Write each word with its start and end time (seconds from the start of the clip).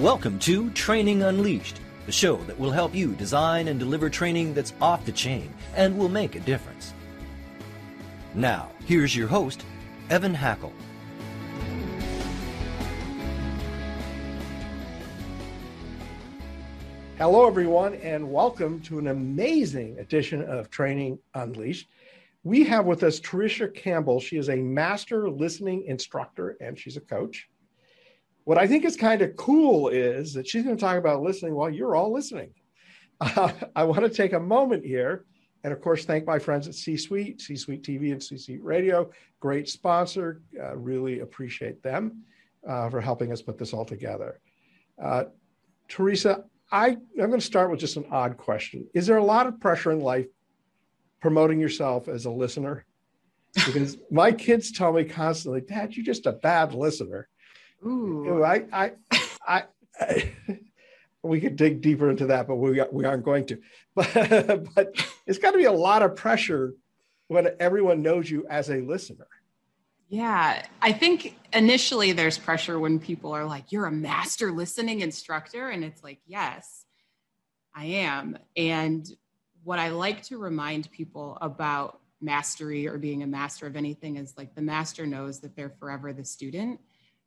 Welcome 0.00 0.38
to 0.40 0.68
Training 0.72 1.22
Unleashed, 1.22 1.80
the 2.04 2.12
show 2.12 2.36
that 2.44 2.60
will 2.60 2.70
help 2.70 2.94
you 2.94 3.14
design 3.14 3.68
and 3.68 3.80
deliver 3.80 4.10
training 4.10 4.52
that's 4.52 4.74
off 4.78 5.06
the 5.06 5.12
chain 5.12 5.54
and 5.74 5.96
will 5.96 6.10
make 6.10 6.34
a 6.34 6.40
difference. 6.40 6.92
Now, 8.34 8.70
here's 8.84 9.16
your 9.16 9.26
host, 9.26 9.64
Evan 10.10 10.34
Hackel. 10.34 10.70
Hello, 17.16 17.46
everyone, 17.46 17.94
and 17.94 18.30
welcome 18.30 18.80
to 18.80 18.98
an 18.98 19.06
amazing 19.06 19.98
edition 19.98 20.42
of 20.42 20.68
Training 20.68 21.18
Unleashed. 21.32 21.88
We 22.44 22.64
have 22.64 22.84
with 22.84 23.02
us 23.02 23.18
Tricia 23.18 23.74
Campbell. 23.74 24.20
She 24.20 24.36
is 24.36 24.50
a 24.50 24.56
master 24.56 25.30
listening 25.30 25.84
instructor 25.86 26.58
and 26.60 26.78
she's 26.78 26.98
a 26.98 27.00
coach. 27.00 27.48
What 28.46 28.58
I 28.58 28.68
think 28.68 28.84
is 28.84 28.96
kind 28.96 29.22
of 29.22 29.34
cool 29.34 29.88
is 29.88 30.32
that 30.34 30.46
she's 30.46 30.62
going 30.62 30.76
to 30.76 30.80
talk 30.80 30.98
about 30.98 31.20
listening 31.20 31.56
while 31.56 31.68
you're 31.68 31.96
all 31.96 32.12
listening. 32.12 32.50
Uh, 33.20 33.50
I 33.76 33.82
want 33.82 34.02
to 34.02 34.08
take 34.08 34.34
a 34.34 34.38
moment 34.38 34.84
here 34.84 35.24
and, 35.64 35.72
of 35.72 35.80
course, 35.80 36.04
thank 36.04 36.24
my 36.24 36.38
friends 36.38 36.68
at 36.68 36.76
C 36.76 36.96
Suite, 36.96 37.40
C 37.40 37.56
Suite 37.56 37.82
TV, 37.82 38.12
and 38.12 38.22
C 38.22 38.38
Suite 38.38 38.62
Radio. 38.62 39.10
Great 39.40 39.68
sponsor. 39.68 40.42
Uh, 40.56 40.76
really 40.76 41.20
appreciate 41.20 41.82
them 41.82 42.22
uh, 42.64 42.88
for 42.88 43.00
helping 43.00 43.32
us 43.32 43.42
put 43.42 43.58
this 43.58 43.72
all 43.72 43.84
together. 43.84 44.38
Uh, 45.02 45.24
Teresa, 45.88 46.44
I, 46.70 46.90
I'm 46.90 47.00
going 47.16 47.32
to 47.32 47.40
start 47.40 47.72
with 47.72 47.80
just 47.80 47.96
an 47.96 48.06
odd 48.12 48.36
question. 48.36 48.86
Is 48.94 49.08
there 49.08 49.16
a 49.16 49.24
lot 49.24 49.48
of 49.48 49.58
pressure 49.58 49.90
in 49.90 49.98
life 49.98 50.28
promoting 51.20 51.58
yourself 51.58 52.06
as 52.06 52.26
a 52.26 52.30
listener? 52.30 52.86
Because 53.54 53.98
my 54.08 54.30
kids 54.30 54.70
tell 54.70 54.92
me 54.92 55.02
constantly, 55.02 55.62
Dad, 55.62 55.96
you're 55.96 56.06
just 56.06 56.26
a 56.26 56.32
bad 56.32 56.74
listener. 56.74 57.28
Ooh. 57.84 58.42
I, 58.44 58.64
I, 58.72 58.92
I, 59.46 59.64
I 60.00 60.32
we 61.22 61.40
could 61.40 61.56
dig 61.56 61.80
deeper 61.80 62.10
into 62.10 62.26
that, 62.26 62.46
but 62.46 62.56
we, 62.56 62.80
we 62.92 63.04
aren't 63.04 63.24
going 63.24 63.46
to. 63.46 63.60
But, 63.94 64.74
but 64.74 64.94
it's 65.26 65.38
got 65.38 65.52
to 65.52 65.58
be 65.58 65.64
a 65.64 65.72
lot 65.72 66.02
of 66.02 66.16
pressure 66.16 66.74
when 67.28 67.48
everyone 67.58 68.02
knows 68.02 68.30
you 68.30 68.46
as 68.48 68.68
a 68.68 68.82
listener. 68.82 69.26
Yeah, 70.08 70.64
I 70.82 70.92
think 70.92 71.34
initially 71.52 72.12
there's 72.12 72.38
pressure 72.38 72.78
when 72.78 73.00
people 73.00 73.32
are 73.32 73.44
like, 73.44 73.72
You're 73.72 73.86
a 73.86 73.92
master 73.92 74.52
listening 74.52 75.00
instructor. 75.00 75.70
And 75.70 75.82
it's 75.82 76.04
like, 76.04 76.20
Yes, 76.26 76.84
I 77.74 77.86
am. 77.86 78.38
And 78.56 79.08
what 79.64 79.78
I 79.78 79.88
like 79.88 80.22
to 80.24 80.38
remind 80.38 80.90
people 80.92 81.36
about 81.40 82.00
mastery 82.20 82.86
or 82.86 82.98
being 82.98 83.22
a 83.22 83.26
master 83.26 83.66
of 83.66 83.76
anything 83.76 84.16
is 84.16 84.34
like 84.36 84.54
the 84.54 84.62
master 84.62 85.06
knows 85.06 85.40
that 85.40 85.56
they're 85.56 85.74
forever 85.80 86.12
the 86.12 86.24
student. 86.24 86.80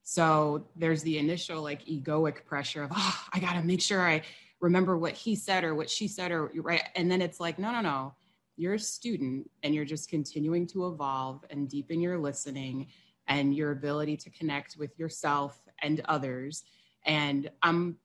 So 0.09 0.65
there's 0.75 1.03
the 1.03 1.19
initial 1.19 1.61
like 1.61 1.85
egoic 1.85 2.43
pressure 2.43 2.81
of, 2.81 2.91
Oh, 2.95 3.25
I 3.31 3.39
got 3.39 3.53
to 3.53 3.61
make 3.61 3.79
sure 3.79 4.01
I 4.01 4.23
remember 4.59 4.97
what 4.97 5.13
he 5.13 5.35
said 5.35 5.63
or 5.63 5.75
what 5.75 5.87
she 5.87 6.07
said, 6.07 6.31
or 6.31 6.51
right. 6.55 6.81
And 6.95 7.11
then 7.11 7.21
it's 7.21 7.39
like, 7.39 7.59
No, 7.59 7.71
no, 7.71 7.81
no. 7.81 8.15
You're 8.57 8.73
a 8.73 8.79
student 8.79 9.51
and 9.61 9.75
you're 9.75 9.85
just 9.85 10.09
continuing 10.09 10.65
to 10.69 10.87
evolve 10.87 11.45
and 11.51 11.69
deepen 11.69 12.01
your 12.01 12.17
listening 12.17 12.87
and 13.27 13.55
your 13.55 13.69
ability 13.69 14.17
to 14.17 14.31
connect 14.31 14.77
with 14.77 14.97
yourself 14.97 15.61
and 15.83 16.01
others. 16.05 16.63
And 17.05 17.51
i'm 17.61 17.95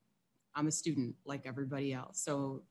i'm 0.55 0.67
a 0.67 0.71
student 0.71 1.15
like 1.25 1.47
everybody 1.47 1.95
else. 1.95 2.21
So 2.21 2.65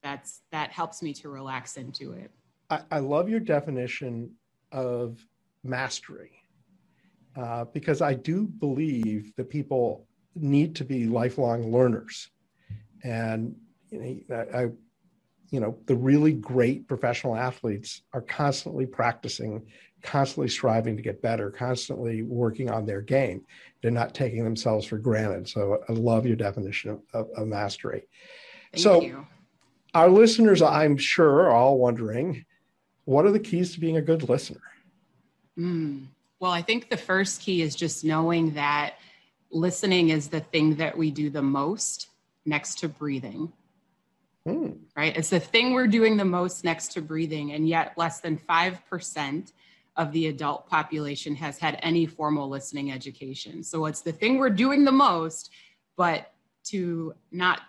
that's 0.00 0.42
that 0.52 0.70
helps 0.70 1.02
me 1.02 1.12
to 1.14 1.28
relax 1.28 1.76
into 1.76 2.12
it. 2.12 2.30
I, 2.70 2.82
I 2.92 2.98
love 3.00 3.28
your 3.28 3.40
definition 3.40 4.30
of 4.70 5.26
mastery 5.64 6.45
uh, 7.36 7.64
because 7.72 8.00
i 8.00 8.14
do 8.14 8.46
believe 8.46 9.34
that 9.36 9.48
people 9.48 10.06
need 10.36 10.76
to 10.76 10.84
be 10.84 11.06
lifelong 11.06 11.72
learners. 11.72 12.30
And 13.02 13.56
you 13.90 14.24
know, 14.28 14.46
I, 14.54 14.60
you 15.50 15.60
know 15.60 15.78
the 15.86 15.94
really 15.94 16.32
great 16.32 16.88
professional 16.88 17.36
athletes 17.36 18.02
are 18.12 18.20
constantly 18.20 18.86
practicing 18.86 19.66
constantly 20.02 20.48
striving 20.48 20.96
to 20.96 21.02
get 21.02 21.22
better 21.22 21.50
constantly 21.50 22.22
working 22.22 22.70
on 22.70 22.84
their 22.84 23.00
game. 23.00 23.44
They're 23.80 23.90
not 23.90 24.14
taking 24.14 24.44
themselves 24.44 24.86
for 24.86 24.98
granted. 24.98 25.48
So 25.48 25.78
i 25.88 25.92
love 25.92 26.26
your 26.26 26.36
definition 26.36 26.90
of, 26.90 27.00
of, 27.12 27.28
of 27.36 27.46
mastery. 27.46 28.08
Thank 28.72 28.82
so 28.82 29.00
you. 29.00 29.26
our 29.94 30.08
listeners 30.08 30.60
i'm 30.62 30.96
sure 30.96 31.42
are 31.42 31.50
all 31.50 31.78
wondering 31.78 32.44
what 33.04 33.24
are 33.24 33.30
the 33.30 33.40
keys 33.40 33.72
to 33.72 33.80
being 33.80 33.96
a 33.96 34.02
good 34.02 34.28
listener? 34.28 34.60
Mm. 35.56 36.08
Well 36.40 36.52
i 36.52 36.62
think 36.62 36.88
the 36.88 36.96
first 36.96 37.40
key 37.40 37.62
is 37.62 37.74
just 37.74 38.04
knowing 38.04 38.54
that 38.54 38.94
listening 39.50 40.10
is 40.10 40.28
the 40.28 40.40
thing 40.40 40.76
that 40.76 40.96
we 40.96 41.10
do 41.10 41.30
the 41.30 41.42
most 41.42 42.08
next 42.44 42.78
to 42.80 42.88
breathing 42.88 43.52
Mm. 44.46 44.78
Right? 44.96 45.16
It's 45.16 45.30
the 45.30 45.40
thing 45.40 45.72
we're 45.72 45.88
doing 45.88 46.16
the 46.16 46.24
most 46.24 46.62
next 46.62 46.92
to 46.92 47.02
breathing, 47.02 47.52
and 47.52 47.68
yet 47.68 47.94
less 47.96 48.20
than 48.20 48.38
5% 48.38 49.52
of 49.96 50.12
the 50.12 50.26
adult 50.28 50.68
population 50.68 51.34
has 51.36 51.58
had 51.58 51.78
any 51.82 52.06
formal 52.06 52.48
listening 52.48 52.92
education. 52.92 53.64
So 53.64 53.86
it's 53.86 54.02
the 54.02 54.12
thing 54.12 54.38
we're 54.38 54.50
doing 54.50 54.84
the 54.84 54.92
most, 54.92 55.50
but 55.96 56.32
to 56.64 57.14
not 57.30 57.60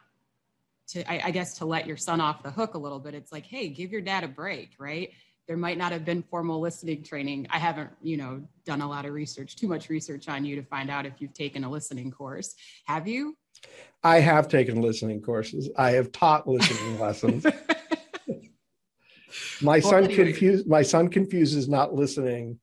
to 0.88 1.10
I, 1.10 1.28
I, 1.28 1.32
guess 1.32 1.58
to 1.60 1.66
let 1.66 1.86
your 1.86 1.98
son 1.98 2.22
off 2.22 2.44
the 2.44 2.50
hook 2.50 2.74
a 2.74 2.78
little 2.78 3.00
bit 3.00 3.14
it's 3.14 3.32
like 3.32 3.46
hey 3.46 3.68
give 3.68 3.92
your 3.92 4.02
dad 4.02 4.24
a 4.24 4.28
break 4.28 4.72
right 4.80 5.12
there 5.48 5.58
might 5.58 5.78
not 5.78 5.92
have 5.92 6.04
been 6.04 6.22
formal 6.22 6.60
listening 6.60 7.04
training 7.04 7.48
i 7.50 7.58
haven't 7.58 7.90
you 8.02 8.18
know 8.18 8.42
done 8.66 8.82
a 8.82 8.88
lot 8.88 9.06
of 9.06 9.14
research 9.14 9.56
too 9.56 9.68
much 9.68 9.90
research 9.90 10.28
on 10.28 10.46
you 10.46 10.56
to 10.56 10.64
find 10.64 10.90
out 10.90 11.06
if 11.06 11.14
you've 11.20 11.34
taken 11.34 11.64
a 11.64 11.70
listening 11.70 12.12
course 12.12 12.56
have 12.86 13.08
you 13.08 13.36
I 14.04 14.20
have 14.20 14.48
taken 14.48 14.82
listening 14.82 15.22
courses. 15.22 15.70
I 15.78 15.92
have 15.92 16.12
taught 16.12 16.48
listening 16.48 17.00
lessons. 17.00 17.46
My 19.62 19.80
well, 19.80 19.82
son 19.82 20.04
anyway. 20.06 20.16
confused 20.16 20.68
my 20.68 20.82
son 20.82 21.10
confuses 21.10 21.68
not 21.68 21.94
listening 21.94 22.60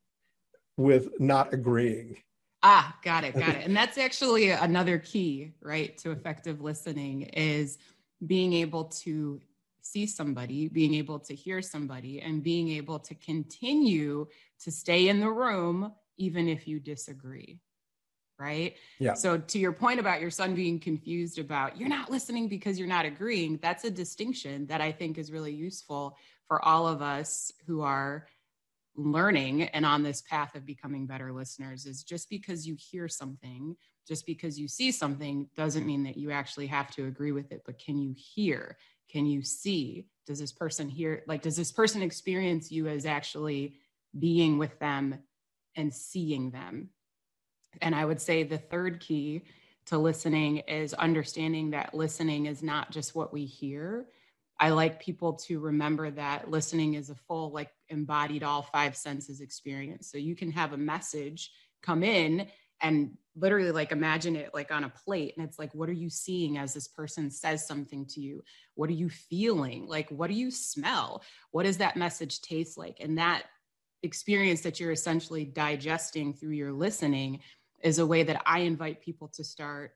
with 0.77 1.09
not 1.21 1.53
agreeing. 1.53 2.17
Ah, 2.63 2.97
got 3.03 3.25
it, 3.25 3.35
got 3.35 3.51
it. 3.51 3.67
And 3.67 3.77
that's 3.77 3.99
actually 3.99 4.51
another 4.51 4.99
key, 4.99 5.53
right, 5.61 5.97
to 5.99 6.13
effective 6.13 6.63
listening 6.63 7.23
is 7.23 7.79
being 8.27 8.55
able 8.55 8.85
to 8.85 9.41
see 9.85 10.07
somebody, 10.07 10.69
being 10.69 10.95
able 10.95 11.19
to 11.21 11.35
hear 11.35 11.63
somebody, 11.63 12.21
and 12.21 12.43
being 12.43 12.71
able 12.71 12.99
to 12.99 13.15
continue 13.15 14.27
to 14.61 14.71
stay 14.71 15.09
in 15.09 15.21
the 15.21 15.31
room 15.31 15.93
even 16.17 16.49
if 16.49 16.67
you 16.67 16.81
disagree 16.81 17.61
right? 18.39 18.75
Yeah. 18.99 19.15
So 19.15 19.39
to 19.39 19.59
your 19.59 19.73
point 19.73 20.01
about 20.01 20.21
your 20.21 20.31
son 20.31 20.55
being 20.55 20.81
confused 20.81 21.39
about 21.39 21.79
you're 21.79 21.89
not 21.89 22.11
listening 22.11 22.49
because 22.49 22.79
you're 22.79 22.89
not 22.89 23.05
agreeing, 23.05 23.59
that's 23.63 23.85
a 23.85 23.91
distinction 23.91 24.67
that 24.67 24.81
I 24.81 24.93
think 24.93 25.19
is 25.19 25.31
really 25.31 25.53
useful 25.53 26.17
for 26.49 26.65
all 26.65 26.87
of 26.87 27.01
us 27.01 27.53
who 27.67 27.83
are 27.83 28.27
learning 28.97 29.65
and 29.65 29.85
on 29.85 30.03
this 30.03 30.23
path 30.23 30.55
of 30.55 30.67
becoming 30.67 31.07
better 31.07 31.33
listeners 31.33 31.87
is 31.87 32.03
just 32.03 32.31
because 32.31 32.67
you 32.67 32.77
hear 32.79 33.09
something, 33.09 33.77
just 34.07 34.27
because 34.27 34.59
you 34.59 34.69
see 34.69 34.93
something 34.93 35.49
doesn't 35.57 35.87
mean 35.87 36.05
that 36.05 36.17
you 36.17 36.31
actually 36.31 36.67
have 36.67 36.91
to 36.93 37.07
agree 37.07 37.33
with 37.33 37.51
it, 37.51 37.63
but 37.67 37.79
can 37.79 37.99
you 37.99 38.15
hear? 38.17 38.77
Can 39.11 39.27
you 39.27 39.43
see? 39.43 40.07
Does 40.27 40.39
this 40.39 40.53
person 40.53 40.89
hear 40.89 41.23
like 41.27 41.43
does 41.43 41.57
this 41.57 41.73
person 41.73 42.03
experience 42.03 42.73
you 42.73 42.89
as 42.89 43.05
actually 43.05 43.77
being 44.19 44.59
with 44.59 44.79
them 44.79 45.19
and 45.77 45.93
seeing 45.93 46.51
them 46.51 46.91
and 47.81 47.95
I 47.95 48.05
would 48.05 48.21
say 48.21 48.43
the 48.43 48.59
third 48.59 49.01
key 49.01 49.43
to 49.87 49.99
listening 49.99 50.59
is 50.59 50.95
understanding 50.95 51.71
that 51.71 51.95
listening 51.95 52.47
is 52.47 52.63
not 52.63 52.91
just 52.91 53.15
what 53.15 53.33
we 53.33 53.45
hear. 53.45 54.07
I 54.59 54.71
like 54.71 55.03
people 55.03 55.35
to 55.35 55.59
remember 55.59 56.11
that 56.13 56.51
listening 56.51 56.95
is 56.95 57.11
a 57.11 57.15
full, 57.15 57.51
like 57.51 57.71
embodied 57.89 58.43
all 58.43 58.63
five 58.63 58.97
senses 58.97 59.41
experience. 59.41 60.11
So 60.11 60.17
you 60.17 60.37
can 60.37 60.51
have 60.53 60.73
a 60.73 60.79
message 60.79 61.51
come 61.83 62.03
in 62.03 62.47
and 62.85 63.11
literally 63.37 63.73
like 63.73 63.91
imagine 63.91 64.37
it 64.37 64.55
like 64.55 64.71
on 64.71 64.85
a 64.85 64.89
plate 64.89 65.35
and 65.37 65.45
it's 65.45 65.59
like 65.59 65.75
what 65.75 65.89
are 65.89 65.93
you 65.93 66.09
seeing 66.09 66.57
as 66.57 66.73
this 66.73 66.87
person 66.87 67.29
says 67.29 67.67
something 67.67 68.07
to 68.07 68.21
you 68.21 68.41
what 68.77 68.89
are 68.89 68.93
you 68.93 69.11
feeling 69.11 69.89
like 69.89 70.09
what 70.11 70.31
do 70.31 70.37
you 70.37 70.53
smell 70.53 71.21
what 71.51 71.65
does 71.65 71.79
that 71.79 71.97
message 71.97 72.41
taste 72.43 72.79
like 72.79 72.99
and 73.01 73.19
that 73.19 73.47
experience 74.05 74.61
that 74.61 74.79
you're 74.79 74.93
essentially 74.93 75.45
digesting 75.45 76.33
through 76.33 76.51
your 76.51 76.73
listening 76.73 77.41
is 77.83 77.99
a 77.99 78.07
way 78.07 78.23
that 78.23 78.43
I 78.47 78.61
invite 78.61 79.03
people 79.03 79.29
to 79.29 79.43
start 79.43 79.93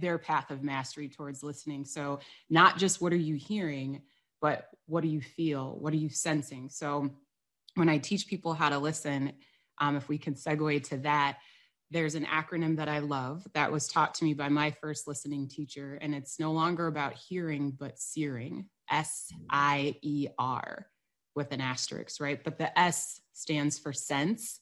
their 0.00 0.18
path 0.18 0.50
of 0.50 0.62
mastery 0.62 1.08
towards 1.08 1.42
listening. 1.42 1.84
So, 1.84 2.20
not 2.48 2.78
just 2.78 3.00
what 3.00 3.12
are 3.12 3.16
you 3.16 3.34
hearing, 3.34 4.02
but 4.40 4.68
what 4.86 5.02
do 5.02 5.08
you 5.08 5.20
feel? 5.20 5.76
What 5.80 5.92
are 5.92 5.98
you 5.98 6.08
sensing? 6.08 6.68
So, 6.68 7.10
when 7.74 7.88
I 7.88 7.98
teach 7.98 8.28
people 8.28 8.54
how 8.54 8.68
to 8.68 8.78
listen, 8.78 9.32
um, 9.78 9.96
if 9.96 10.08
we 10.08 10.18
can 10.18 10.34
segue 10.34 10.84
to 10.84 10.98
that, 10.98 11.38
there's 11.90 12.14
an 12.14 12.24
acronym 12.24 12.76
that 12.76 12.88
I 12.88 12.98
love 12.98 13.46
that 13.54 13.70
was 13.70 13.88
taught 13.88 14.14
to 14.14 14.24
me 14.24 14.34
by 14.34 14.48
my 14.48 14.72
first 14.80 15.06
listening 15.06 15.48
teacher, 15.48 15.98
and 16.00 16.14
it's 16.14 16.40
no 16.40 16.52
longer 16.52 16.86
about 16.86 17.14
hearing, 17.14 17.70
but 17.70 17.98
searing 17.98 18.66
S 18.90 19.32
I 19.50 19.96
E 20.02 20.28
R 20.38 20.86
with 21.34 21.52
an 21.52 21.60
asterisk, 21.60 22.20
right? 22.20 22.42
But 22.42 22.58
the 22.58 22.76
S 22.78 23.20
stands 23.32 23.78
for 23.78 23.92
sense 23.92 24.60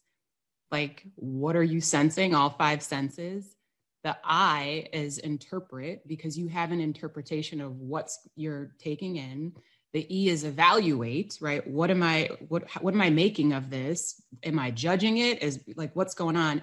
like 0.74 1.04
what 1.14 1.54
are 1.54 1.62
you 1.62 1.80
sensing 1.80 2.34
all 2.34 2.50
five 2.50 2.82
senses 2.82 3.54
The 4.02 4.16
I 4.24 4.88
is 4.92 5.18
interpret 5.18 6.06
because 6.06 6.36
you 6.36 6.48
have 6.48 6.72
an 6.72 6.80
interpretation 6.80 7.60
of 7.60 7.76
what's 7.78 8.18
you're 8.36 8.74
taking 8.78 9.16
in. 9.16 9.52
The 9.92 10.04
E 10.14 10.28
is 10.28 10.42
evaluate, 10.44 11.38
right? 11.40 11.64
What 11.66 11.90
am 11.90 12.02
I 12.02 12.28
what 12.48 12.64
what 12.82 12.92
am 12.92 13.00
I 13.00 13.10
making 13.10 13.52
of 13.52 13.70
this? 13.70 14.20
Am 14.42 14.58
I 14.58 14.72
judging 14.72 15.18
it? 15.18 15.42
Is 15.42 15.60
like 15.76 15.94
what's 15.94 16.14
going 16.14 16.36
on? 16.36 16.62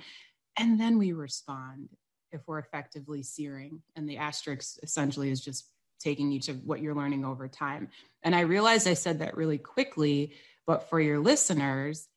And 0.58 0.80
then 0.80 0.98
we 0.98 1.14
respond 1.14 1.90
if 2.32 2.42
we're 2.48 2.60
effectively 2.60 3.24
searing. 3.24 3.82
And 3.96 4.08
the 4.10 4.18
asterisk 4.18 4.78
essentially 4.84 5.32
is 5.32 5.42
just 5.42 5.66
taking 6.00 6.32
each 6.32 6.50
of 6.50 6.64
what 6.66 6.82
you're 6.82 6.96
learning 6.96 7.26
over 7.26 7.48
time. 7.48 7.90
And 8.24 8.36
I 8.36 8.42
realized 8.42 8.88
I 8.88 8.96
said 8.96 9.20
that 9.20 9.38
really 9.38 9.58
quickly, 9.58 10.34
but 10.66 10.90
for 10.90 11.00
your 11.00 11.20
listeners, 11.20 12.08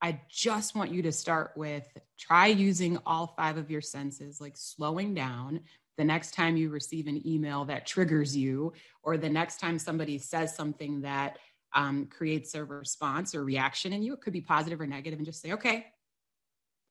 I 0.00 0.20
just 0.28 0.74
want 0.74 0.92
you 0.92 1.02
to 1.02 1.12
start 1.12 1.52
with 1.56 1.86
try 2.18 2.46
using 2.46 2.98
all 3.04 3.34
five 3.36 3.56
of 3.56 3.70
your 3.70 3.80
senses, 3.80 4.40
like 4.40 4.56
slowing 4.56 5.14
down 5.14 5.60
the 5.96 6.04
next 6.04 6.32
time 6.32 6.56
you 6.56 6.70
receive 6.70 7.08
an 7.08 7.26
email 7.26 7.64
that 7.64 7.84
triggers 7.84 8.36
you, 8.36 8.72
or 9.02 9.16
the 9.16 9.28
next 9.28 9.58
time 9.58 9.78
somebody 9.78 10.16
says 10.16 10.54
something 10.54 11.00
that 11.00 11.38
um, 11.74 12.06
creates 12.06 12.54
a 12.54 12.64
response 12.64 13.34
or 13.34 13.44
reaction 13.44 13.92
in 13.92 14.02
you. 14.02 14.14
It 14.14 14.20
could 14.20 14.32
be 14.32 14.40
positive 14.40 14.80
or 14.80 14.86
negative, 14.86 15.18
and 15.18 15.26
just 15.26 15.42
say, 15.42 15.52
okay, 15.52 15.86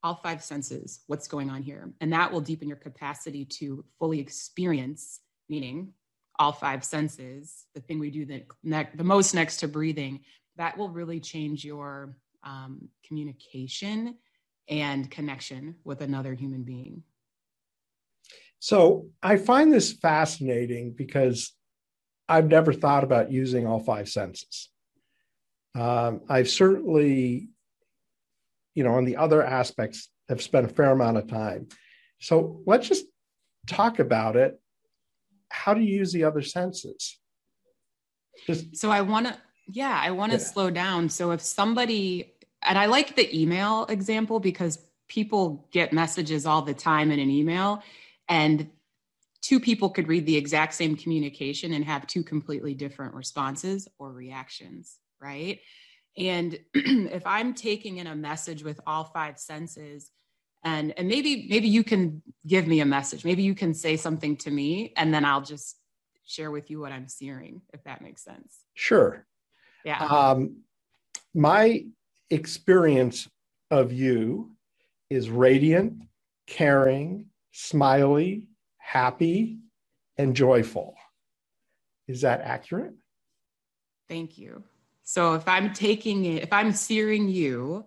all 0.03 0.15
five 0.15 0.43
senses, 0.43 1.01
what's 1.07 1.27
going 1.27 1.49
on 1.49 1.63
here? 1.63 1.91
And 2.01 2.13
that 2.13 2.31
will 2.31 2.41
deepen 2.41 2.67
your 2.67 2.77
capacity 2.77 3.45
to 3.45 3.83
fully 3.99 4.19
experience, 4.19 5.21
meaning 5.49 5.93
all 6.39 6.51
five 6.51 6.83
senses, 6.83 7.65
the 7.73 7.81
thing 7.81 7.99
we 7.99 8.11
do 8.11 8.25
the, 8.25 8.43
ne- 8.63 8.89
the 8.95 9.03
most 9.03 9.33
next 9.33 9.57
to 9.57 9.67
breathing, 9.67 10.21
that 10.55 10.77
will 10.77 10.89
really 10.89 11.19
change 11.19 11.65
your 11.65 12.15
um, 12.43 12.89
communication 13.05 14.15
and 14.69 15.09
connection 15.09 15.75
with 15.83 16.01
another 16.01 16.33
human 16.33 16.63
being. 16.63 17.03
So 18.59 19.07
I 19.21 19.37
find 19.37 19.71
this 19.71 19.93
fascinating 19.93 20.93
because 20.93 21.53
I've 22.27 22.47
never 22.47 22.73
thought 22.73 23.03
about 23.03 23.31
using 23.31 23.65
all 23.65 23.79
five 23.79 24.09
senses. 24.09 24.69
Um, 25.75 26.21
I've 26.27 26.49
certainly, 26.49 27.49
you 28.77 28.83
know, 28.83 28.93
on 28.93 29.05
the 29.05 29.15
other 29.17 29.43
aspects, 29.43 30.09
have 30.29 30.39
spent 30.39 30.63
a 30.63 30.69
fair 30.69 30.91
amount 30.91 31.17
of 31.17 31.27
time. 31.27 31.67
So 32.19 32.61
let's 32.67 32.87
just 32.87 33.05
talk 33.65 33.97
about 33.97 34.35
it. 34.35 34.61
How 35.49 35.73
do 35.73 35.81
you 35.81 35.95
use 35.95 36.13
the 36.13 36.25
other 36.25 36.43
senses? 36.43 37.17
Just, 38.45 38.77
so 38.77 38.91
I 38.91 39.01
want 39.01 39.25
to, 39.25 39.35
yeah, 39.67 39.99
I 39.99 40.11
want 40.11 40.31
to 40.33 40.37
yeah. 40.37 40.43
slow 40.43 40.69
down. 40.69 41.09
So 41.09 41.31
if 41.31 41.41
somebody 41.41 42.35
and 42.61 42.77
I 42.77 42.85
like 42.85 43.15
the 43.15 43.27
email 43.35 43.87
example 43.87 44.39
because 44.39 44.77
people 45.07 45.67
get 45.71 45.91
messages 45.91 46.45
all 46.45 46.61
the 46.61 46.75
time 46.75 47.09
in 47.09 47.19
an 47.19 47.31
email 47.31 47.81
and 48.29 48.69
two 49.41 49.59
people 49.59 49.89
could 49.89 50.07
read 50.07 50.27
the 50.27 50.37
exact 50.37 50.75
same 50.75 50.95
communication 50.95 51.73
and 51.73 51.83
have 51.83 52.05
two 52.05 52.21
completely 52.21 52.75
different 52.75 53.15
responses 53.15 53.87
or 53.97 54.11
reactions, 54.11 54.99
right? 55.19 55.61
And 56.17 56.57
if 56.73 57.25
I'm 57.25 57.53
taking 57.53 57.97
in 57.97 58.07
a 58.07 58.15
message 58.15 58.63
with 58.63 58.79
all 58.87 59.05
five 59.05 59.39
senses, 59.39 60.11
and 60.63 60.93
and 60.97 61.07
maybe 61.07 61.47
maybe 61.49 61.67
you 61.67 61.83
can 61.83 62.21
give 62.45 62.67
me 62.67 62.79
a 62.79 62.85
message, 62.85 63.23
maybe 63.23 63.43
you 63.43 63.55
can 63.55 63.73
say 63.73 63.95
something 63.95 64.35
to 64.37 64.51
me, 64.51 64.93
and 64.97 65.13
then 65.13 65.23
I'll 65.23 65.41
just 65.41 65.77
share 66.25 66.51
with 66.51 66.69
you 66.69 66.79
what 66.79 66.91
I'm 66.91 67.07
seeing, 67.07 67.61
if 67.73 67.83
that 67.83 68.01
makes 68.01 68.23
sense. 68.23 68.59
Sure. 68.73 69.25
Yeah. 69.85 70.03
Um, 70.03 70.63
my 71.33 71.85
experience 72.29 73.29
of 73.71 73.93
you 73.93 74.51
is 75.09 75.29
radiant, 75.29 76.03
caring, 76.47 77.27
smiley, 77.51 78.47
happy, 78.77 79.59
and 80.17 80.35
joyful. 80.35 80.95
Is 82.07 82.21
that 82.21 82.41
accurate? 82.41 82.93
Thank 84.09 84.37
you. 84.37 84.63
So 85.09 85.35
if 85.35 85.47
I'm 85.47 85.71
taking 85.71 86.25
it, 86.25 86.43
if 86.43 86.51
I'm 86.51 86.73
searing 86.73 87.29
you, 87.29 87.85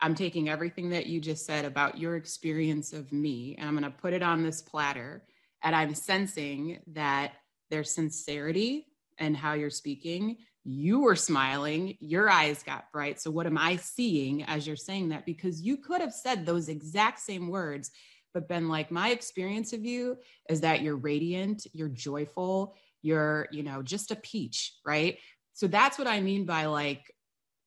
I'm 0.00 0.16
taking 0.16 0.48
everything 0.48 0.90
that 0.90 1.06
you 1.06 1.20
just 1.20 1.46
said 1.46 1.64
about 1.64 1.96
your 1.96 2.16
experience 2.16 2.92
of 2.92 3.12
me 3.12 3.54
and 3.56 3.68
I'm 3.68 3.78
going 3.78 3.84
to 3.84 3.96
put 3.96 4.14
it 4.14 4.22
on 4.24 4.42
this 4.42 4.60
platter. 4.60 5.22
And 5.62 5.76
I'm 5.76 5.94
sensing 5.94 6.80
that 6.88 7.34
there's 7.70 7.94
sincerity 7.94 8.88
and 9.18 9.36
how 9.36 9.52
you're 9.52 9.70
speaking 9.70 10.38
you 10.64 11.00
were 11.00 11.16
smiling, 11.16 11.96
your 12.00 12.28
eyes 12.28 12.62
got 12.62 12.92
bright. 12.92 13.20
So, 13.20 13.30
what 13.30 13.46
am 13.46 13.56
I 13.56 13.76
seeing 13.76 14.42
as 14.44 14.66
you're 14.66 14.76
saying 14.76 15.08
that? 15.08 15.24
Because 15.24 15.62
you 15.62 15.78
could 15.78 16.00
have 16.00 16.12
said 16.12 16.44
those 16.44 16.68
exact 16.68 17.20
same 17.20 17.48
words, 17.48 17.90
but 18.34 18.48
been 18.48 18.68
like, 18.68 18.90
my 18.90 19.08
experience 19.08 19.72
of 19.72 19.84
you 19.84 20.18
is 20.50 20.60
that 20.60 20.82
you're 20.82 20.96
radiant, 20.96 21.66
you're 21.72 21.88
joyful, 21.88 22.76
you're, 23.00 23.48
you 23.50 23.62
know, 23.62 23.82
just 23.82 24.10
a 24.10 24.16
peach, 24.16 24.74
right? 24.84 25.18
So, 25.60 25.66
that's 25.66 25.98
what 25.98 26.08
I 26.08 26.22
mean 26.22 26.46
by 26.46 26.64
like 26.64 27.14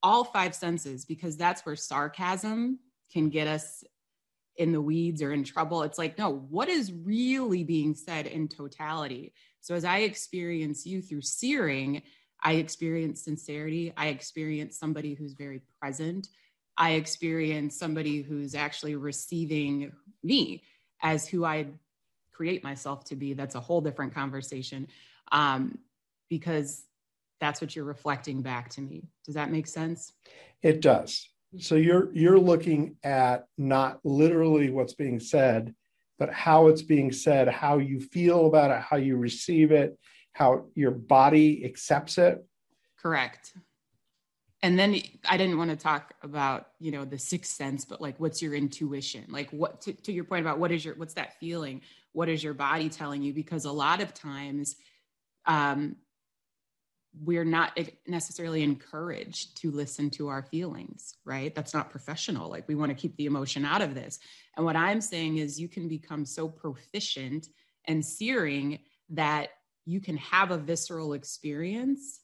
all 0.02 0.24
five 0.24 0.56
senses, 0.56 1.06
because 1.06 1.38
that's 1.38 1.64
where 1.64 1.76
sarcasm 1.76 2.80
can 3.12 3.30
get 3.30 3.46
us 3.46 3.84
in 4.56 4.72
the 4.72 4.82
weeds 4.82 5.22
or 5.22 5.32
in 5.32 5.44
trouble. 5.44 5.84
It's 5.84 6.00
like, 6.00 6.18
no, 6.18 6.32
what 6.50 6.70
is 6.70 6.92
really 6.92 7.64
being 7.64 7.94
said 7.94 8.26
in 8.26 8.48
totality? 8.48 9.36
So, 9.62 9.76
as 9.76 9.86
I 9.86 10.00
experience 10.00 10.88
you 10.88 11.04
through 11.04 11.22
searing, 11.22 12.02
I 12.42 12.54
experience 12.54 13.24
sincerity. 13.24 13.94
I 13.96 14.08
experience 14.08 14.76
somebody 14.76 15.14
who's 15.14 15.34
very 15.34 15.62
present. 15.80 16.30
I 16.76 16.94
experience 16.94 17.78
somebody 17.78 18.24
who's 18.24 18.56
actually 18.56 18.96
receiving 18.96 19.92
me 20.24 20.64
as 21.04 21.28
who 21.28 21.46
I 21.46 21.68
create 22.32 22.64
myself 22.64 23.04
to 23.06 23.16
be. 23.16 23.34
That's 23.34 23.54
a 23.54 23.60
whole 23.60 23.82
different 23.82 24.16
conversation 24.16 24.88
um, 25.32 25.78
because 26.28 26.86
that's 27.44 27.60
what 27.62 27.76
you're 27.76 27.86
reflecting 27.86 28.42
back 28.42 28.70
to 28.70 28.82
me. 28.82 29.10
Does 29.26 29.36
that 29.36 29.52
make 29.52 29.68
sense? 29.68 30.14
It 30.62 30.82
does. 30.82 31.30
So 31.60 31.76
you're 31.76 32.12
you're 32.14 32.40
looking 32.40 32.96
at 33.04 33.46
not 33.58 34.00
literally 34.04 34.70
what's 34.70 34.94
being 34.94 35.20
said, 35.20 35.76
but 36.18 36.32
how 36.32 36.68
it's 36.68 36.82
being 36.82 37.12
said, 37.12 37.48
how 37.48 37.78
you 37.78 38.00
feel 38.00 38.48
about 38.48 38.72
it, 38.72 38.82
how 38.82 38.96
you 38.96 39.18
receive 39.18 39.72
it, 39.72 39.98
how 40.32 40.66
your 40.74 40.92
body 40.92 41.64
accepts 41.66 42.18
it. 42.18 42.44
Correct. 42.98 43.54
And 44.64 44.80
then 44.80 44.96
I 45.28 45.36
didn't 45.36 45.58
want 45.58 45.72
to 45.72 45.76
talk 45.76 46.14
about, 46.22 46.68
you 46.80 46.92
know, 46.92 47.04
the 47.04 47.20
sixth 47.20 47.54
sense, 47.54 47.84
but 47.84 48.00
like, 48.00 48.18
what's 48.18 48.42
your 48.42 48.54
intuition? 48.54 49.26
Like, 49.28 49.50
what 49.50 49.82
to, 49.82 49.92
to 49.92 50.14
your 50.14 50.24
point 50.24 50.46
about 50.46 50.58
what 50.58 50.72
is 50.72 50.86
your, 50.86 50.96
what's 50.96 51.16
that 51.16 51.38
feeling? 51.38 51.82
What 52.14 52.30
is 52.30 52.42
your 52.42 52.54
body 52.54 52.88
telling 52.88 53.22
you? 53.22 53.34
Because 53.34 53.66
a 53.66 53.72
lot 53.72 54.02
of 54.02 54.14
times, 54.14 54.78
um, 55.46 55.98
we're 57.22 57.46
not 57.46 57.78
necessarily 58.08 58.64
encouraged 58.64 59.58
to 59.62 59.72
listen 59.72 60.10
to 60.12 60.28
our 60.30 60.44
feelings, 60.44 61.16
right? 61.26 61.54
That's 61.54 61.74
not 61.74 61.92
professional. 61.92 62.50
Like, 62.50 62.68
we 62.68 62.76
want 62.76 62.90
to 62.90 62.96
keep 62.96 63.16
the 63.18 63.26
emotion 63.26 63.66
out 63.66 63.82
of 63.82 63.94
this. 63.94 64.20
And 64.58 64.66
what 64.66 64.76
I'm 64.76 65.02
saying 65.02 65.38
is, 65.38 65.60
you 65.60 65.68
can 65.68 65.88
become 65.88 66.26
so 66.26 66.48
proficient 66.48 67.50
and 67.86 68.04
searing 68.04 68.80
that 69.10 69.50
you 69.86 70.00
can 70.00 70.18
have 70.18 70.52
a 70.52 70.58
visceral 70.58 71.14
experience 71.14 72.22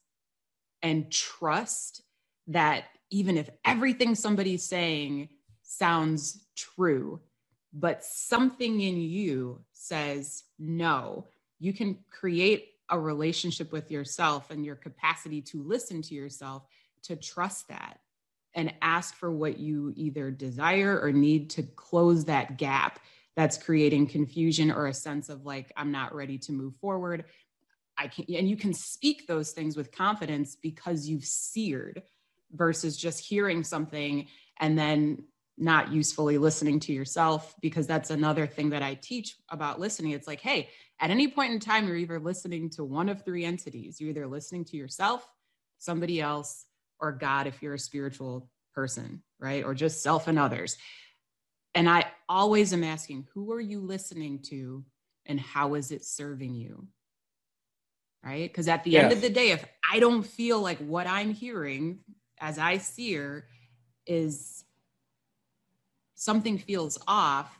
and 0.81 1.11
trust 1.11 2.01
that 2.47 2.85
even 3.11 3.37
if 3.37 3.49
everything 3.65 4.15
somebody's 4.15 4.63
saying 4.63 5.29
sounds 5.61 6.45
true, 6.55 7.19
but 7.73 8.03
something 8.03 8.81
in 8.81 8.99
you 8.99 9.61
says 9.73 10.43
no, 10.57 11.27
you 11.59 11.73
can 11.73 11.99
create 12.09 12.69
a 12.89 12.99
relationship 12.99 13.71
with 13.71 13.91
yourself 13.91 14.51
and 14.51 14.65
your 14.65 14.75
capacity 14.75 15.41
to 15.41 15.63
listen 15.63 16.01
to 16.03 16.15
yourself 16.15 16.63
to 17.03 17.15
trust 17.15 17.67
that 17.67 17.99
and 18.53 18.73
ask 18.81 19.15
for 19.15 19.31
what 19.31 19.59
you 19.59 19.93
either 19.95 20.31
desire 20.31 20.99
or 21.01 21.11
need 21.11 21.49
to 21.51 21.63
close 21.63 22.25
that 22.25 22.57
gap 22.57 22.99
that's 23.35 23.57
creating 23.57 24.07
confusion 24.07 24.71
or 24.71 24.87
a 24.87 24.93
sense 24.93 25.29
of 25.29 25.45
like, 25.45 25.71
I'm 25.77 25.91
not 25.91 26.13
ready 26.13 26.37
to 26.39 26.51
move 26.51 26.75
forward. 26.81 27.25
I 27.97 28.07
can 28.07 28.25
and 28.33 28.49
you 28.49 28.55
can 28.55 28.73
speak 28.73 29.27
those 29.27 29.51
things 29.51 29.75
with 29.75 29.91
confidence 29.91 30.55
because 30.55 31.07
you've 31.07 31.25
seared 31.25 32.03
versus 32.51 32.97
just 32.97 33.19
hearing 33.19 33.63
something 33.63 34.27
and 34.59 34.77
then 34.77 35.23
not 35.59 35.91
usefully 35.91 36.37
listening 36.37 36.79
to 36.81 36.93
yourself 36.93 37.55
because 37.61 37.85
that's 37.85 38.09
another 38.09 38.47
thing 38.47 38.69
that 38.69 38.81
I 38.81 38.95
teach 38.95 39.35
about 39.49 39.79
listening. 39.79 40.11
It's 40.11 40.27
like, 40.27 40.39
hey, 40.39 40.69
at 40.99 41.09
any 41.09 41.27
point 41.27 41.53
in 41.53 41.59
time, 41.59 41.87
you're 41.87 41.95
either 41.95 42.19
listening 42.19 42.69
to 42.71 42.83
one 42.83 43.09
of 43.09 43.23
three 43.23 43.45
entities. 43.45 43.99
You're 43.99 44.11
either 44.11 44.27
listening 44.27 44.65
to 44.65 44.77
yourself, 44.77 45.27
somebody 45.77 46.21
else, 46.21 46.65
or 46.99 47.11
God 47.11 47.47
if 47.47 47.61
you're 47.61 47.73
a 47.73 47.79
spiritual 47.79 48.49
person, 48.73 49.21
right? 49.39 49.63
Or 49.63 49.73
just 49.73 50.01
self 50.01 50.27
and 50.27 50.39
others. 50.39 50.77
And 51.75 51.89
I 51.89 52.05
always 52.27 52.73
am 52.73 52.83
asking, 52.83 53.27
who 53.33 53.51
are 53.51 53.61
you 53.61 53.81
listening 53.81 54.39
to 54.43 54.83
and 55.25 55.39
how 55.39 55.75
is 55.75 55.91
it 55.91 56.03
serving 56.03 56.55
you? 56.55 56.87
right? 58.23 58.49
Because 58.49 58.67
at 58.67 58.83
the 58.83 58.91
yes. 58.91 59.03
end 59.03 59.13
of 59.13 59.21
the 59.21 59.29
day, 59.29 59.51
if 59.51 59.63
I 59.89 59.99
don't 59.99 60.23
feel 60.23 60.61
like 60.61 60.77
what 60.79 61.07
I'm 61.07 61.33
hearing 61.33 61.99
as 62.39 62.59
I 62.59 62.77
sear 62.77 63.47
is 64.05 64.63
something 66.19 66.57
feels 66.57 66.99
off, 67.07 67.57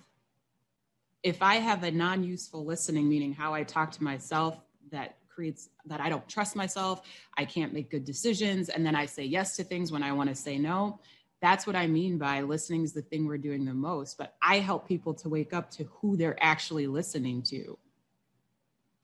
if 1.24 1.42
I 1.42 1.56
have 1.56 1.84
a 1.84 1.92
non 1.92 2.24
useful 2.24 2.66
listening, 2.66 3.08
meaning 3.08 3.34
how 3.34 3.54
I 3.54 3.64
talk 3.64 3.90
to 3.94 4.04
myself, 4.04 4.60
that 4.92 5.16
creates 5.30 5.70
that 5.86 6.02
I 6.02 6.10
don't 6.10 6.28
trust 6.28 6.58
myself, 6.58 7.02
I 7.38 7.46
can't 7.46 7.74
make 7.74 7.90
good 7.90 8.04
decisions, 8.04 8.68
and 8.68 8.86
then 8.86 8.96
I 8.96 9.06
say 9.06 9.24
yes 9.24 9.56
to 9.56 9.64
things 9.64 9.92
when 9.94 10.04
I 10.04 10.12
want 10.12 10.30
to 10.30 10.36
say 10.36 10.58
no. 10.58 11.00
That's 11.42 11.66
what 11.66 11.78
I 11.78 11.88
mean 11.88 12.18
by 12.18 12.42
listening 12.42 12.84
is 12.84 12.92
the 12.92 13.02
thing 13.02 13.26
we're 13.26 13.38
doing 13.38 13.64
the 13.64 13.74
most. 13.74 14.18
But 14.18 14.36
I 14.42 14.60
help 14.60 14.90
people 14.90 15.14
to 15.16 15.30
wake 15.30 15.54
up 15.54 15.72
to 15.72 15.86
who 15.86 16.18
they're 16.18 16.42
actually 16.44 16.86
listening 16.86 17.42
to. 17.44 17.78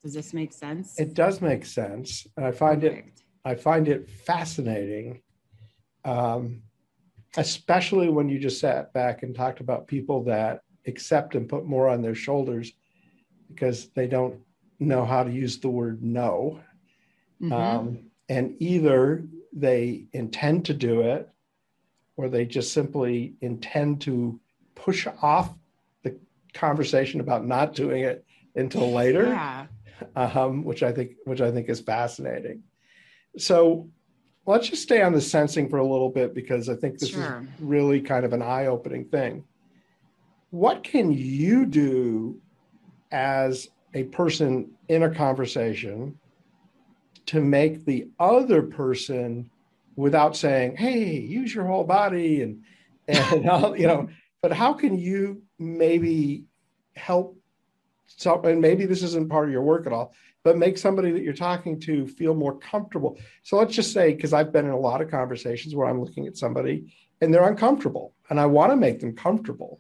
Does 0.03 0.13
this 0.13 0.33
make 0.33 0.51
sense? 0.51 0.99
It 0.99 1.13
does 1.13 1.41
make 1.41 1.65
sense. 1.65 2.27
I 2.37 2.51
find 2.51 2.81
Perfect. 2.81 3.19
it 3.19 3.23
I 3.45 3.55
find 3.55 3.87
it 3.87 4.09
fascinating. 4.09 5.21
Um, 6.03 6.63
especially 7.37 8.09
when 8.09 8.29
you 8.29 8.39
just 8.39 8.59
sat 8.59 8.93
back 8.93 9.23
and 9.23 9.35
talked 9.35 9.59
about 9.59 9.87
people 9.87 10.23
that 10.23 10.61
accept 10.87 11.35
and 11.35 11.49
put 11.49 11.65
more 11.65 11.89
on 11.89 12.01
their 12.01 12.15
shoulders 12.15 12.71
because 13.49 13.89
they 13.89 14.07
don't 14.07 14.39
know 14.79 15.05
how 15.05 15.23
to 15.23 15.31
use 15.31 15.59
the 15.59 15.69
word 15.69 16.03
no. 16.03 16.59
Mm-hmm. 17.41 17.53
Um, 17.53 17.99
and 18.29 18.55
either 18.59 19.25
they 19.53 20.05
intend 20.13 20.65
to 20.65 20.73
do 20.73 21.01
it 21.01 21.29
or 22.17 22.29
they 22.29 22.45
just 22.45 22.73
simply 22.73 23.35
intend 23.41 24.01
to 24.01 24.39
push 24.73 25.07
off 25.21 25.53
the 26.03 26.17
conversation 26.53 27.19
about 27.19 27.45
not 27.45 27.73
doing 27.73 28.03
it 28.03 28.25
until 28.55 28.91
later. 28.91 29.27
Yeah. 29.27 29.67
Um, 30.13 30.65
which 30.65 30.83
I 30.83 30.91
think 30.91 31.11
which 31.23 31.39
I 31.39 31.51
think 31.51 31.69
is 31.69 31.79
fascinating. 31.79 32.63
So 33.37 33.89
let's 34.45 34.69
just 34.69 34.83
stay 34.83 35.01
on 35.01 35.13
the 35.13 35.21
sensing 35.21 35.69
for 35.69 35.77
a 35.77 35.85
little 35.85 36.09
bit 36.09 36.33
because 36.33 36.69
I 36.69 36.75
think 36.75 36.99
this 36.99 37.09
sure. 37.09 37.41
is 37.41 37.61
really 37.61 38.01
kind 38.01 38.25
of 38.25 38.33
an 38.33 38.41
eye-opening 38.41 39.05
thing. 39.05 39.43
What 40.51 40.83
can 40.83 41.11
you 41.11 41.65
do 41.65 42.39
as 43.11 43.69
a 43.93 44.03
person 44.03 44.71
in 44.89 45.03
a 45.03 45.09
conversation 45.13 46.17
to 47.25 47.41
make 47.41 47.85
the 47.85 48.07
other 48.19 48.61
person 48.61 49.49
without 49.95 50.35
saying 50.35 50.75
hey 50.75 51.17
use 51.17 51.55
your 51.55 51.65
whole 51.65 51.83
body 51.83 52.41
and 52.41 52.61
and 53.07 53.49
all, 53.49 53.75
you 53.75 53.87
know 53.87 54.07
but 54.41 54.51
how 54.51 54.73
can 54.73 54.97
you 54.97 55.41
maybe 55.57 56.43
help 56.95 57.34
so 58.15 58.41
and 58.43 58.61
maybe 58.61 58.85
this 58.85 59.03
isn't 59.03 59.29
part 59.29 59.47
of 59.47 59.51
your 59.51 59.61
work 59.61 59.85
at 59.85 59.93
all 59.93 60.13
but 60.43 60.57
make 60.57 60.77
somebody 60.77 61.11
that 61.11 61.23
you're 61.23 61.33
talking 61.33 61.79
to 61.79 62.07
feel 62.07 62.33
more 62.33 62.57
comfortable 62.59 63.17
so 63.43 63.57
let's 63.57 63.75
just 63.75 63.93
say 63.93 64.13
because 64.13 64.33
i've 64.33 64.51
been 64.51 64.65
in 64.65 64.71
a 64.71 64.79
lot 64.79 65.01
of 65.01 65.09
conversations 65.09 65.75
where 65.75 65.87
i'm 65.87 66.01
looking 66.01 66.27
at 66.27 66.37
somebody 66.37 66.93
and 67.21 67.33
they're 67.33 67.49
uncomfortable 67.49 68.13
and 68.29 68.39
i 68.39 68.45
want 68.45 68.71
to 68.71 68.75
make 68.75 68.99
them 68.99 69.15
comfortable 69.15 69.79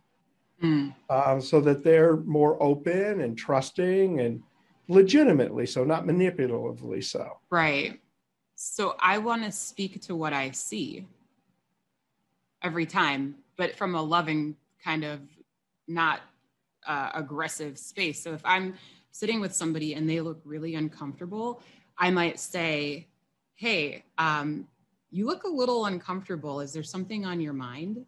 mm. 0.61 0.93
um, 1.09 1.41
so 1.41 1.61
that 1.61 1.83
they're 1.83 2.17
more 2.17 2.61
open 2.61 3.21
and 3.21 3.37
trusting 3.37 4.19
and 4.19 4.41
legitimately 4.87 5.65
so, 5.65 5.83
not 5.83 6.05
manipulatively 6.05 7.03
so. 7.03 7.39
Right. 7.49 7.99
So 8.55 8.95
I 8.99 9.17
want 9.17 9.43
to 9.43 9.51
speak 9.51 10.01
to 10.03 10.15
what 10.15 10.33
I 10.33 10.51
see 10.51 11.05
every 12.63 12.85
time, 12.85 13.35
but 13.57 13.75
from 13.75 13.95
a 13.95 14.01
loving 14.01 14.55
kind 14.83 15.03
of 15.03 15.19
not 15.87 16.21
uh, 16.87 17.11
aggressive 17.13 17.77
space. 17.77 18.23
So 18.23 18.33
if 18.33 18.41
I'm 18.45 18.75
sitting 19.11 19.39
with 19.39 19.53
somebody 19.55 19.93
and 19.93 20.09
they 20.09 20.21
look 20.21 20.41
really 20.43 20.75
uncomfortable, 20.75 21.61
I 21.97 22.11
might 22.11 22.39
say, 22.39 23.07
Hey, 23.55 24.03
um, 24.17 24.67
you 25.11 25.25
look 25.25 25.45
a 25.45 25.49
little 25.49 25.85
uncomfortable. 25.85 26.59
Is 26.59 26.73
there 26.73 26.83
something 26.83 27.25
on 27.25 27.39
your 27.39 27.53
mind? 27.53 28.05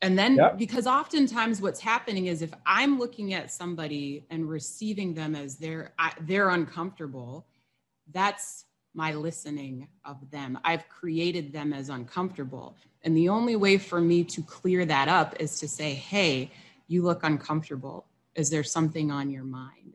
And 0.00 0.16
then, 0.16 0.36
yep. 0.36 0.56
because 0.56 0.86
oftentimes 0.86 1.60
what's 1.60 1.80
happening 1.80 2.26
is 2.26 2.40
if 2.40 2.54
I'm 2.64 2.98
looking 3.00 3.34
at 3.34 3.50
somebody 3.50 4.24
and 4.30 4.48
receiving 4.48 5.12
them 5.14 5.34
as 5.34 5.56
they're 5.56 5.92
they're 6.20 6.50
uncomfortable, 6.50 7.46
that's 8.12 8.66
my 8.98 9.14
listening 9.14 9.86
of 10.04 10.28
them. 10.32 10.58
I've 10.64 10.88
created 10.88 11.52
them 11.52 11.72
as 11.72 11.88
uncomfortable, 11.88 12.76
and 13.04 13.16
the 13.16 13.28
only 13.28 13.54
way 13.54 13.78
for 13.78 14.00
me 14.00 14.24
to 14.24 14.42
clear 14.42 14.84
that 14.86 15.06
up 15.06 15.36
is 15.38 15.60
to 15.60 15.68
say, 15.68 15.94
"Hey, 15.94 16.50
you 16.88 17.02
look 17.02 17.22
uncomfortable. 17.22 18.06
Is 18.34 18.50
there 18.50 18.64
something 18.64 19.12
on 19.12 19.30
your 19.30 19.44
mind?" 19.44 19.94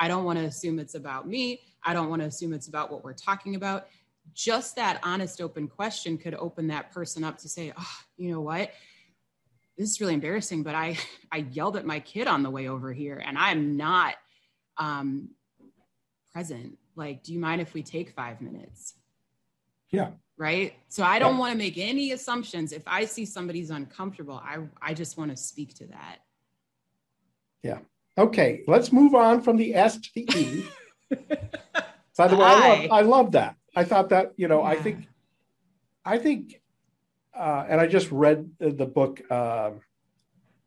I 0.00 0.08
don't 0.08 0.24
want 0.24 0.40
to 0.40 0.46
assume 0.46 0.80
it's 0.80 0.96
about 0.96 1.28
me. 1.28 1.60
I 1.84 1.94
don't 1.94 2.10
want 2.10 2.22
to 2.22 2.26
assume 2.26 2.52
it's 2.52 2.66
about 2.66 2.90
what 2.90 3.04
we're 3.04 3.12
talking 3.14 3.54
about. 3.54 3.86
Just 4.32 4.74
that 4.74 4.98
honest, 5.04 5.40
open 5.40 5.68
question 5.68 6.18
could 6.18 6.34
open 6.34 6.66
that 6.68 6.90
person 6.90 7.22
up 7.22 7.38
to 7.38 7.48
say, 7.48 7.72
"Oh, 7.78 7.96
you 8.16 8.32
know 8.32 8.40
what." 8.40 8.72
this 9.78 9.92
is 9.92 10.00
really 10.00 10.14
embarrassing, 10.14 10.62
but 10.62 10.74
I, 10.74 10.98
I 11.32 11.38
yelled 11.38 11.76
at 11.76 11.86
my 11.86 12.00
kid 12.00 12.26
on 12.26 12.42
the 12.42 12.50
way 12.50 12.68
over 12.68 12.92
here 12.92 13.22
and 13.24 13.38
I'm 13.38 13.76
not 13.78 14.16
um, 14.76 15.30
present. 16.32 16.76
Like, 16.96 17.22
do 17.22 17.32
you 17.32 17.38
mind 17.38 17.60
if 17.60 17.74
we 17.74 17.82
take 17.82 18.10
five 18.10 18.40
minutes? 18.40 18.94
Yeah. 19.90 20.10
Right. 20.36 20.74
So 20.88 21.02
I 21.02 21.18
don't 21.18 21.34
yeah. 21.34 21.40
want 21.40 21.52
to 21.52 21.58
make 21.58 21.76
any 21.76 22.12
assumptions. 22.12 22.72
If 22.72 22.82
I 22.86 23.04
see 23.04 23.26
somebody's 23.26 23.70
uncomfortable, 23.70 24.40
I, 24.42 24.58
I 24.80 24.94
just 24.94 25.18
want 25.18 25.30
to 25.30 25.36
speak 25.36 25.74
to 25.76 25.86
that. 25.88 26.18
Yeah. 27.62 27.78
Okay. 28.16 28.62
Let's 28.66 28.92
move 28.92 29.14
on 29.14 29.42
from 29.42 29.56
the 29.56 29.74
S 29.74 29.98
to 29.98 30.10
the 30.14 30.28
E. 30.36 30.68
By 32.16 32.28
the 32.28 32.36
way, 32.36 32.44
I 32.44 32.76
love, 32.76 32.90
I 32.90 33.00
love 33.02 33.32
that. 33.32 33.56
I 33.74 33.84
thought 33.84 34.10
that, 34.10 34.32
you 34.36 34.48
know, 34.48 34.62
yeah. 34.62 34.68
I 34.68 34.76
think, 34.76 35.08
I 36.04 36.18
think 36.18 36.60
uh, 37.34 37.64
and 37.68 37.80
I 37.80 37.86
just 37.86 38.10
read 38.10 38.50
the 38.58 38.86
book 38.86 39.22
uh, 39.30 39.70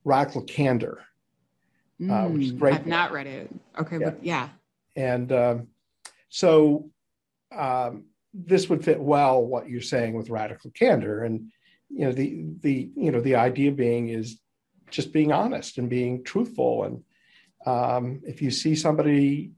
Radical 0.04 0.42
Candor, 0.42 1.00
uh, 2.10 2.26
which 2.26 2.44
is 2.44 2.52
hmm, 2.52 2.58
great. 2.58 2.74
I've 2.74 2.88
not 2.88 3.12
read 3.12 3.28
it. 3.28 3.50
Okay, 3.80 4.00
yeah. 4.00 4.06
But 4.06 4.26
yeah. 4.26 4.50
And 4.96 5.32
um, 5.32 5.68
so 6.34 6.90
um, 7.56 8.06
this 8.34 8.68
would 8.68 8.84
fit 8.84 9.00
well 9.00 9.46
what 9.46 9.70
you're 9.70 9.82
saying 9.82 10.16
with 10.16 10.32
radical 10.32 10.72
candor, 10.72 11.24
and 11.24 11.52
you 11.90 12.06
know 12.06 12.12
the 12.12 12.44
the 12.62 12.90
you 12.96 13.12
know 13.12 13.22
the 13.22 13.36
idea 13.36 13.72
being 13.72 14.10
is 14.10 14.40
just 14.90 15.14
being 15.14 15.32
honest 15.32 15.78
and 15.78 15.92
being 15.92 16.24
truthful, 16.24 16.86
and 16.86 17.04
um, 17.68 18.22
if 18.26 18.42
you 18.42 18.50
see 18.50 18.74
somebody 18.74 19.52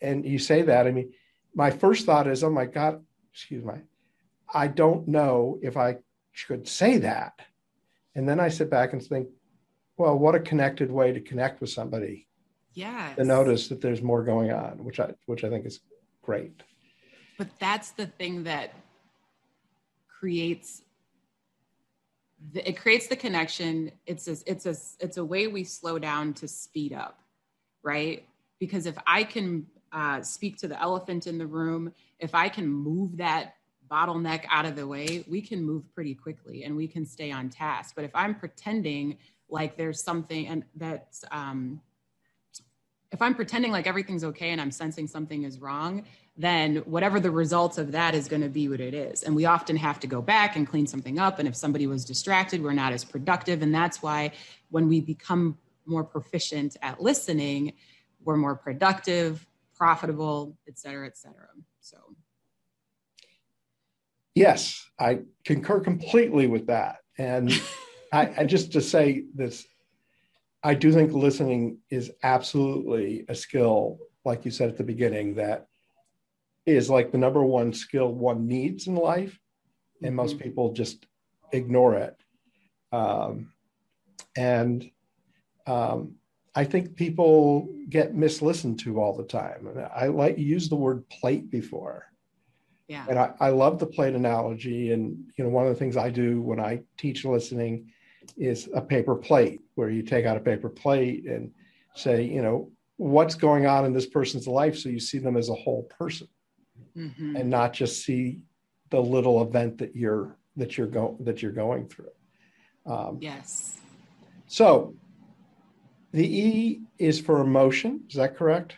and 0.00 0.24
you 0.24 0.38
say 0.38 0.62
that, 0.62 0.86
I 0.86 0.92
mean, 0.92 1.12
my 1.52 1.72
first 1.72 2.06
thought 2.06 2.28
is, 2.28 2.44
oh 2.44 2.50
my 2.50 2.66
God, 2.66 3.04
excuse 3.32 3.64
me, 3.64 3.74
I 4.54 4.68
don't 4.68 5.08
know 5.08 5.58
if 5.62 5.76
I 5.76 5.96
could 6.46 6.68
say 6.68 6.98
that. 6.98 7.40
And 8.14 8.28
then 8.28 8.38
I 8.38 8.50
sit 8.50 8.70
back 8.70 8.92
and 8.92 9.02
think, 9.02 9.26
well, 9.96 10.16
what 10.16 10.36
a 10.36 10.40
connected 10.40 10.92
way 10.92 11.12
to 11.12 11.20
connect 11.20 11.60
with 11.60 11.70
somebody. 11.70 12.28
Yeah. 12.72 13.14
To 13.16 13.24
notice 13.24 13.66
that 13.68 13.80
there's 13.80 14.00
more 14.00 14.22
going 14.22 14.52
on, 14.52 14.84
which 14.84 15.00
I 15.00 15.12
which 15.26 15.42
I 15.42 15.50
think 15.50 15.66
is 15.66 15.80
great. 16.22 16.62
But 17.38 17.48
that's 17.58 17.92
the 17.92 18.06
thing 18.06 18.44
that 18.44 18.74
creates 20.08 20.82
the, 22.52 22.68
it 22.68 22.78
creates 22.78 23.06
the 23.06 23.16
connection. 23.16 23.92
It's 24.06 24.26
a, 24.28 24.36
it's 24.46 24.66
a 24.66 24.74
it's 25.04 25.16
a 25.18 25.24
way 25.24 25.46
we 25.46 25.64
slow 25.64 25.98
down 25.98 26.34
to 26.34 26.48
speed 26.48 26.92
up, 26.92 27.20
right? 27.82 28.26
Because 28.58 28.86
if 28.86 28.96
I 29.06 29.24
can 29.24 29.66
uh, 29.92 30.22
speak 30.22 30.56
to 30.58 30.68
the 30.68 30.80
elephant 30.80 31.26
in 31.26 31.38
the 31.38 31.46
room, 31.46 31.92
if 32.18 32.34
I 32.34 32.48
can 32.48 32.66
move 32.66 33.16
that 33.18 33.54
bottleneck 33.90 34.44
out 34.50 34.66
of 34.66 34.76
the 34.76 34.86
way, 34.86 35.24
we 35.28 35.42
can 35.42 35.62
move 35.62 35.92
pretty 35.94 36.14
quickly 36.14 36.64
and 36.64 36.76
we 36.76 36.86
can 36.86 37.04
stay 37.04 37.30
on 37.30 37.50
task. 37.50 37.94
But 37.96 38.04
if 38.04 38.12
I'm 38.14 38.34
pretending 38.34 39.18
like 39.48 39.76
there's 39.76 40.02
something 40.02 40.46
and 40.46 40.64
that's, 40.76 41.24
um, 41.32 41.80
if 43.12 43.20
I'm 43.20 43.34
pretending 43.34 43.72
like 43.72 43.86
everything's 43.86 44.24
okay 44.24 44.50
and 44.50 44.60
I'm 44.60 44.70
sensing 44.70 45.06
something 45.06 45.42
is 45.42 45.60
wrong, 45.60 46.04
then 46.36 46.76
whatever 46.78 47.18
the 47.18 47.30
results 47.30 47.76
of 47.76 47.92
that 47.92 48.14
is 48.14 48.28
going 48.28 48.42
to 48.42 48.48
be 48.48 48.68
what 48.68 48.80
it 48.80 48.94
is. 48.94 49.24
And 49.24 49.34
we 49.34 49.46
often 49.46 49.76
have 49.76 49.98
to 50.00 50.06
go 50.06 50.22
back 50.22 50.56
and 50.56 50.66
clean 50.66 50.86
something 50.86 51.18
up. 51.18 51.38
And 51.38 51.48
if 51.48 51.56
somebody 51.56 51.86
was 51.86 52.04
distracted, 52.04 52.62
we're 52.62 52.72
not 52.72 52.92
as 52.92 53.04
productive. 53.04 53.62
And 53.62 53.74
that's 53.74 54.02
why 54.02 54.32
when 54.70 54.88
we 54.88 55.00
become 55.00 55.58
more 55.86 56.04
proficient 56.04 56.76
at 56.82 57.02
listening, 57.02 57.72
we're 58.22 58.36
more 58.36 58.54
productive, 58.54 59.46
profitable, 59.74 60.56
et 60.68 60.78
cetera, 60.78 61.06
et 61.06 61.16
cetera. 61.16 61.48
So 61.80 61.98
Yes, 64.34 64.88
I 64.98 65.20
concur 65.44 65.80
completely 65.80 66.46
with 66.46 66.68
that. 66.68 66.98
And 67.18 67.52
I, 68.12 68.32
I, 68.38 68.44
just 68.44 68.72
to 68.72 68.80
say 68.80 69.24
this, 69.34 69.66
I 70.62 70.74
do 70.74 70.92
think 70.92 71.12
listening 71.12 71.78
is 71.90 72.12
absolutely 72.22 73.24
a 73.28 73.34
skill, 73.34 73.98
like 74.24 74.44
you 74.44 74.50
said 74.50 74.68
at 74.68 74.76
the 74.76 74.84
beginning, 74.84 75.34
that 75.36 75.66
is 76.66 76.90
like 76.90 77.12
the 77.12 77.18
number 77.18 77.42
one 77.42 77.72
skill 77.72 78.12
one 78.12 78.46
needs 78.46 78.86
in 78.86 78.94
life. 78.94 79.38
And 80.02 80.10
mm-hmm. 80.10 80.16
most 80.16 80.38
people 80.38 80.72
just 80.72 81.06
ignore 81.52 81.96
it. 81.96 82.16
Um, 82.92 83.52
and 84.36 84.90
um, 85.66 86.16
I 86.54 86.64
think 86.64 86.96
people 86.96 87.68
get 87.88 88.14
mislistened 88.14 88.78
to 88.80 89.00
all 89.00 89.16
the 89.16 89.24
time. 89.24 89.66
And 89.66 89.80
I 89.94 90.08
like 90.08 90.38
use 90.38 90.68
the 90.68 90.76
word 90.76 91.08
plate 91.08 91.50
before. 91.50 92.06
Yeah. 92.88 93.06
And 93.08 93.18
I, 93.18 93.32
I 93.40 93.50
love 93.50 93.78
the 93.78 93.86
plate 93.86 94.14
analogy. 94.14 94.92
And, 94.92 95.16
you 95.36 95.44
know, 95.44 95.50
one 95.50 95.66
of 95.66 95.72
the 95.72 95.78
things 95.78 95.96
I 95.96 96.10
do 96.10 96.42
when 96.42 96.60
I 96.60 96.82
teach 96.98 97.24
listening 97.24 97.92
is 98.36 98.68
a 98.74 98.80
paper 98.80 99.14
plate 99.14 99.60
where 99.80 99.88
you 99.88 100.02
take 100.02 100.26
out 100.26 100.36
a 100.36 100.40
paper 100.40 100.68
plate 100.68 101.24
and 101.24 101.50
say, 101.94 102.22
you 102.22 102.42
know, 102.42 102.70
what's 102.98 103.34
going 103.34 103.64
on 103.64 103.86
in 103.86 103.94
this 103.94 104.04
person's 104.04 104.46
life 104.46 104.76
so 104.76 104.90
you 104.90 105.00
see 105.00 105.16
them 105.16 105.38
as 105.38 105.48
a 105.48 105.54
whole 105.54 105.84
person 105.84 106.28
mm-hmm. 106.94 107.34
and 107.34 107.48
not 107.48 107.72
just 107.72 108.04
see 108.04 108.40
the 108.90 109.00
little 109.00 109.40
event 109.40 109.78
that 109.78 109.96
you're 109.96 110.36
that 110.56 110.76
you're 110.76 110.86
going 110.86 111.16
that 111.20 111.40
you're 111.40 111.50
going 111.50 111.88
through. 111.88 112.10
Um, 112.84 113.16
yes. 113.22 113.78
So 114.48 114.94
the 116.12 116.26
E 116.26 116.82
is 116.98 117.18
for 117.18 117.40
emotion. 117.40 118.02
Is 118.10 118.16
that 118.16 118.36
correct? 118.36 118.74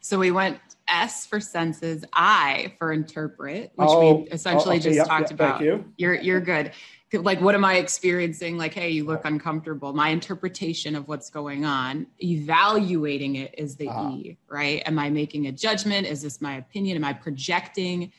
So 0.00 0.18
we 0.18 0.30
went 0.30 0.58
S 0.88 1.26
for 1.26 1.40
senses, 1.40 2.06
I 2.14 2.72
for 2.78 2.90
interpret, 2.90 3.72
which 3.74 3.88
oh, 3.90 4.14
we 4.22 4.30
essentially 4.30 4.76
oh, 4.76 4.78
okay, 4.78 4.84
just 4.84 4.96
yep, 4.96 5.08
talked 5.08 5.30
yep, 5.30 5.32
about. 5.32 5.60
You. 5.60 5.92
You're 5.98 6.14
you're 6.14 6.40
good. 6.40 6.72
Like, 7.12 7.40
what 7.40 7.54
am 7.54 7.64
I 7.64 7.76
experiencing? 7.76 8.58
Like, 8.58 8.74
hey, 8.74 8.90
you 8.90 9.04
look 9.04 9.24
uncomfortable. 9.24 9.92
My 9.92 10.08
interpretation 10.08 10.96
of 10.96 11.06
what's 11.06 11.30
going 11.30 11.64
on, 11.64 12.08
evaluating 12.18 13.36
it 13.36 13.54
is 13.56 13.76
the 13.76 13.88
uh-huh. 13.88 14.10
E, 14.10 14.38
right? 14.48 14.82
Am 14.86 14.98
I 14.98 15.08
making 15.08 15.46
a 15.46 15.52
judgment? 15.52 16.06
Is 16.06 16.20
this 16.22 16.40
my 16.40 16.56
opinion? 16.56 16.96
Am 16.96 17.04
I 17.04 17.12
projecting? 17.12 18.12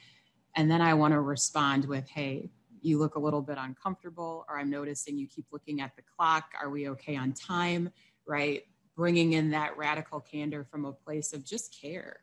And 0.56 0.72
then 0.72 0.82
I 0.82 0.94
want 0.94 1.12
to 1.12 1.20
respond 1.20 1.86
with, 1.86 2.08
hey, 2.08 2.50
you 2.82 2.98
look 2.98 3.16
a 3.16 3.20
little 3.20 3.42
bit 3.42 3.58
uncomfortable, 3.60 4.46
or 4.48 4.58
I'm 4.58 4.70
noticing 4.70 5.18
you 5.18 5.28
keep 5.28 5.48
looking 5.52 5.82
at 5.82 5.96
the 5.98 6.04
clock. 6.16 6.46
Are 6.60 6.70
we 6.70 6.88
okay 6.90 7.18
on 7.18 7.34
time? 7.34 7.92
Right? 8.26 8.64
Bringing 8.96 9.34
in 9.34 9.52
that 9.52 9.78
radical 9.78 10.22
candor 10.22 10.64
from 10.64 10.86
a 10.86 10.94
place 10.94 11.34
of 11.34 11.44
just 11.46 11.76
care 11.80 12.22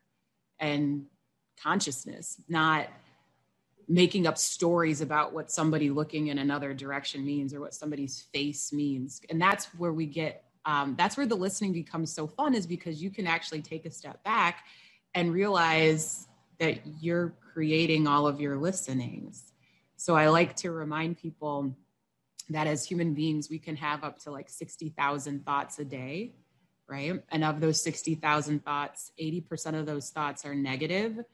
and 0.59 1.05
consciousness, 1.63 2.41
not 2.49 2.89
making 3.89 4.27
up 4.27 4.39
stories 4.39 5.01
about 5.01 5.33
what 5.33 5.51
somebody 5.51 5.91
looking 5.91 6.29
in 6.29 6.39
another 6.39 6.75
direction 6.75 7.25
means 7.25 7.53
or 7.53 7.61
what 7.61 7.75
somebody's 7.75 8.27
face 8.33 8.73
means. 8.73 9.21
And 9.31 9.41
that's 9.41 9.67
where 9.77 9.93
we 9.93 10.07
get, 10.07 10.45
um, 10.65 10.95
that's 10.97 11.17
where 11.17 11.27
the 11.27 11.37
listening 11.37 11.73
becomes 11.73 12.13
so 12.13 12.27
fun, 12.27 12.55
is 12.55 12.67
because 12.67 13.03
you 13.03 13.11
can 13.11 13.27
actually 13.27 13.63
take 13.63 13.87
a 13.87 13.91
step 13.91 14.23
back 14.25 14.65
and 15.15 15.33
realize 15.33 16.27
that 16.59 16.79
you're 17.01 17.35
creating 17.53 18.07
all 18.07 18.27
of 18.27 18.41
your 18.41 18.57
listenings. 18.57 19.53
So 19.97 20.17
I 20.17 20.29
like 20.29 20.57
to 20.57 20.71
remind 20.71 21.19
people 21.19 21.77
that 22.51 22.67
as 22.67 22.85
human 22.85 23.15
beings, 23.15 23.49
we 23.49 23.59
can 23.59 23.77
have 23.77 24.05
up 24.05 24.19
to 24.21 24.31
like 24.31 24.49
60,000 24.49 25.45
thoughts 25.45 25.79
a 25.79 25.85
day, 25.85 26.35
right? 26.89 27.23
And 27.31 27.45
of 27.45 27.61
those 27.61 27.83
60,000 27.83 28.65
thoughts, 28.65 29.13
80% 29.21 29.79
of 29.79 29.87
those 29.87 30.11
thoughts 30.11 30.45
are 30.45 30.55
negative 30.55 31.25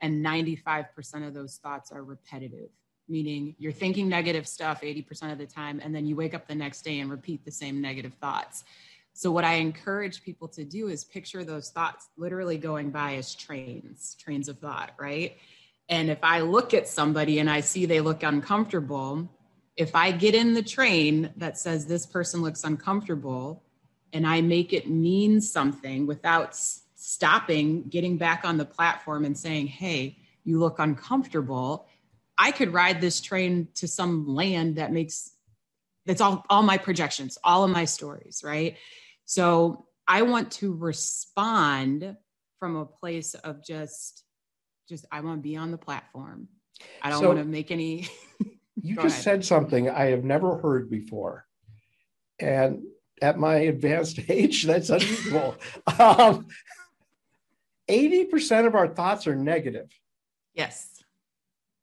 and 0.00 0.24
95% 0.24 1.26
of 1.26 1.34
those 1.34 1.56
thoughts 1.56 1.90
are 1.92 2.04
repetitive 2.04 2.70
meaning 3.08 3.54
you're 3.58 3.72
thinking 3.72 4.08
negative 4.08 4.46
stuff 4.46 4.80
80% 4.80 5.32
of 5.32 5.38
the 5.38 5.46
time 5.46 5.80
and 5.82 5.94
then 5.94 6.06
you 6.06 6.16
wake 6.16 6.34
up 6.34 6.46
the 6.46 6.54
next 6.54 6.82
day 6.82 7.00
and 7.00 7.10
repeat 7.10 7.44
the 7.44 7.50
same 7.50 7.80
negative 7.80 8.14
thoughts. 8.14 8.64
So 9.12 9.30
what 9.30 9.44
i 9.44 9.54
encourage 9.54 10.22
people 10.22 10.48
to 10.48 10.64
do 10.64 10.88
is 10.88 11.04
picture 11.04 11.44
those 11.44 11.70
thoughts 11.70 12.08
literally 12.16 12.58
going 12.58 12.90
by 12.90 13.14
as 13.14 13.34
trains 13.34 14.16
trains 14.20 14.48
of 14.48 14.58
thought 14.58 14.92
right? 14.98 15.36
And 15.88 16.10
if 16.10 16.18
i 16.22 16.40
look 16.40 16.74
at 16.74 16.88
somebody 16.88 17.38
and 17.38 17.48
i 17.48 17.60
see 17.60 17.86
they 17.86 18.00
look 18.00 18.22
uncomfortable 18.22 19.30
if 19.76 19.94
i 19.94 20.10
get 20.10 20.34
in 20.34 20.54
the 20.54 20.62
train 20.62 21.32
that 21.36 21.58
says 21.58 21.86
this 21.86 22.06
person 22.06 22.42
looks 22.42 22.64
uncomfortable 22.64 23.62
and 24.12 24.26
i 24.26 24.40
make 24.40 24.72
it 24.72 24.90
mean 24.90 25.40
something 25.40 26.06
without 26.06 26.58
stopping, 27.06 27.84
getting 27.84 28.16
back 28.16 28.44
on 28.44 28.56
the 28.56 28.64
platform 28.64 29.24
and 29.24 29.38
saying, 29.38 29.68
hey, 29.68 30.18
you 30.42 30.58
look 30.58 30.80
uncomfortable. 30.80 31.86
I 32.36 32.50
could 32.50 32.72
ride 32.72 33.00
this 33.00 33.20
train 33.20 33.68
to 33.76 33.86
some 33.86 34.26
land 34.26 34.74
that 34.74 34.92
makes 34.92 35.30
that's 36.04 36.20
all 36.20 36.44
all 36.50 36.64
my 36.64 36.78
projections, 36.78 37.38
all 37.44 37.62
of 37.62 37.70
my 37.70 37.84
stories, 37.84 38.42
right? 38.44 38.76
So 39.24 39.86
I 40.08 40.22
want 40.22 40.50
to 40.52 40.74
respond 40.74 42.16
from 42.58 42.74
a 42.74 42.84
place 42.84 43.34
of 43.34 43.64
just 43.64 44.24
just 44.88 45.04
I 45.12 45.20
want 45.20 45.38
to 45.38 45.42
be 45.48 45.56
on 45.56 45.70
the 45.70 45.78
platform. 45.78 46.48
I 47.02 47.10
don't 47.10 47.20
so 47.20 47.28
want 47.28 47.38
to 47.38 47.44
make 47.44 47.70
any 47.70 48.08
You 48.82 48.96
just 48.96 49.06
ahead. 49.06 49.22
said 49.22 49.44
something 49.44 49.88
I 49.88 50.06
have 50.06 50.24
never 50.24 50.58
heard 50.58 50.90
before. 50.90 51.46
And 52.40 52.82
at 53.22 53.38
my 53.38 53.56
advanced 53.56 54.20
age, 54.28 54.64
that's 54.64 54.90
unusual. 54.90 55.54
um, 56.00 56.48
80% 57.88 58.66
of 58.66 58.74
our 58.74 58.88
thoughts 58.88 59.26
are 59.26 59.36
negative. 59.36 59.88
Yes. 60.54 61.04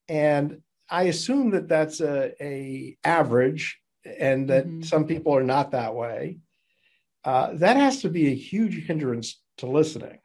And 0.09 0.61
I 0.89 1.03
assume 1.03 1.51
that 1.51 1.67
that's 1.67 2.01
a, 2.01 2.33
a 2.43 2.97
average 3.03 3.79
and 4.05 4.49
that 4.49 4.65
mm-hmm. 4.65 4.81
some 4.81 5.05
people 5.05 5.35
are 5.35 5.43
not 5.43 5.71
that 5.71 5.95
way. 5.95 6.39
Uh, 7.23 7.53
that 7.53 7.77
has 7.77 8.01
to 8.01 8.09
be 8.09 8.27
a 8.27 8.35
huge 8.35 8.85
hindrance 8.85 9.41
to 9.57 9.67
listening. 9.67 10.19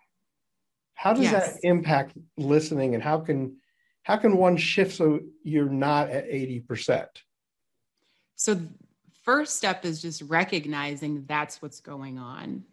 How 0.94 1.12
does 1.12 1.24
yes. 1.24 1.54
that 1.54 1.60
impact 1.62 2.16
listening 2.36 2.94
and 2.94 3.02
how 3.02 3.20
can 3.20 3.56
how 4.02 4.16
can 4.16 4.36
one 4.36 4.56
shift 4.56 4.96
so 4.96 5.20
you're 5.44 5.68
not 5.68 6.08
at 6.08 6.26
80%? 6.28 7.06
So 8.36 8.58
first 9.22 9.56
step 9.56 9.84
is 9.84 10.00
just 10.00 10.22
recognizing 10.22 11.24
that's 11.28 11.60
what's 11.60 11.80
going 11.80 12.18
on 12.18 12.64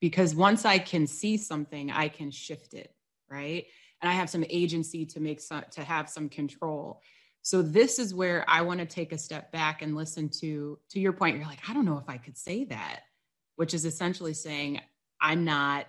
because 0.00 0.34
once 0.34 0.64
I 0.64 0.78
can 0.78 1.06
see 1.06 1.36
something, 1.36 1.90
I 1.90 2.08
can 2.08 2.30
shift 2.30 2.74
it, 2.74 2.94
right? 3.30 3.66
And 4.00 4.10
I 4.10 4.14
have 4.14 4.30
some 4.30 4.44
agency 4.48 5.04
to 5.06 5.20
make 5.20 5.40
some 5.40 5.64
to 5.72 5.84
have 5.84 6.08
some 6.08 6.28
control. 6.28 7.02
So 7.42 7.62
this 7.62 7.98
is 7.98 8.14
where 8.14 8.44
I 8.48 8.62
want 8.62 8.80
to 8.80 8.86
take 8.86 9.12
a 9.12 9.18
step 9.18 9.52
back 9.52 9.82
and 9.82 9.94
listen 9.94 10.28
to 10.40 10.78
to 10.90 11.00
your 11.00 11.12
point. 11.12 11.36
You're 11.36 11.46
like, 11.46 11.68
I 11.68 11.74
don't 11.74 11.84
know 11.84 11.98
if 11.98 12.08
I 12.08 12.16
could 12.16 12.36
say 12.36 12.64
that, 12.64 13.00
which 13.56 13.74
is 13.74 13.84
essentially 13.84 14.34
saying 14.34 14.80
I'm 15.20 15.44
not 15.44 15.86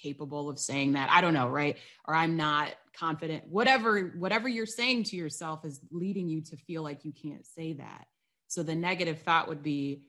capable 0.00 0.48
of 0.48 0.58
saying 0.58 0.92
that. 0.92 1.10
I 1.10 1.20
don't 1.20 1.34
know, 1.34 1.48
right? 1.48 1.76
Or 2.06 2.14
I'm 2.14 2.36
not 2.36 2.74
confident. 2.98 3.44
Whatever 3.46 4.14
whatever 4.18 4.48
you're 4.48 4.66
saying 4.66 5.04
to 5.04 5.16
yourself 5.16 5.64
is 5.66 5.80
leading 5.90 6.28
you 6.28 6.40
to 6.42 6.56
feel 6.56 6.82
like 6.82 7.04
you 7.04 7.12
can't 7.12 7.46
say 7.46 7.74
that. 7.74 8.06
So 8.48 8.62
the 8.62 8.74
negative 8.74 9.20
thought 9.20 9.48
would 9.48 9.62
be 9.62 10.04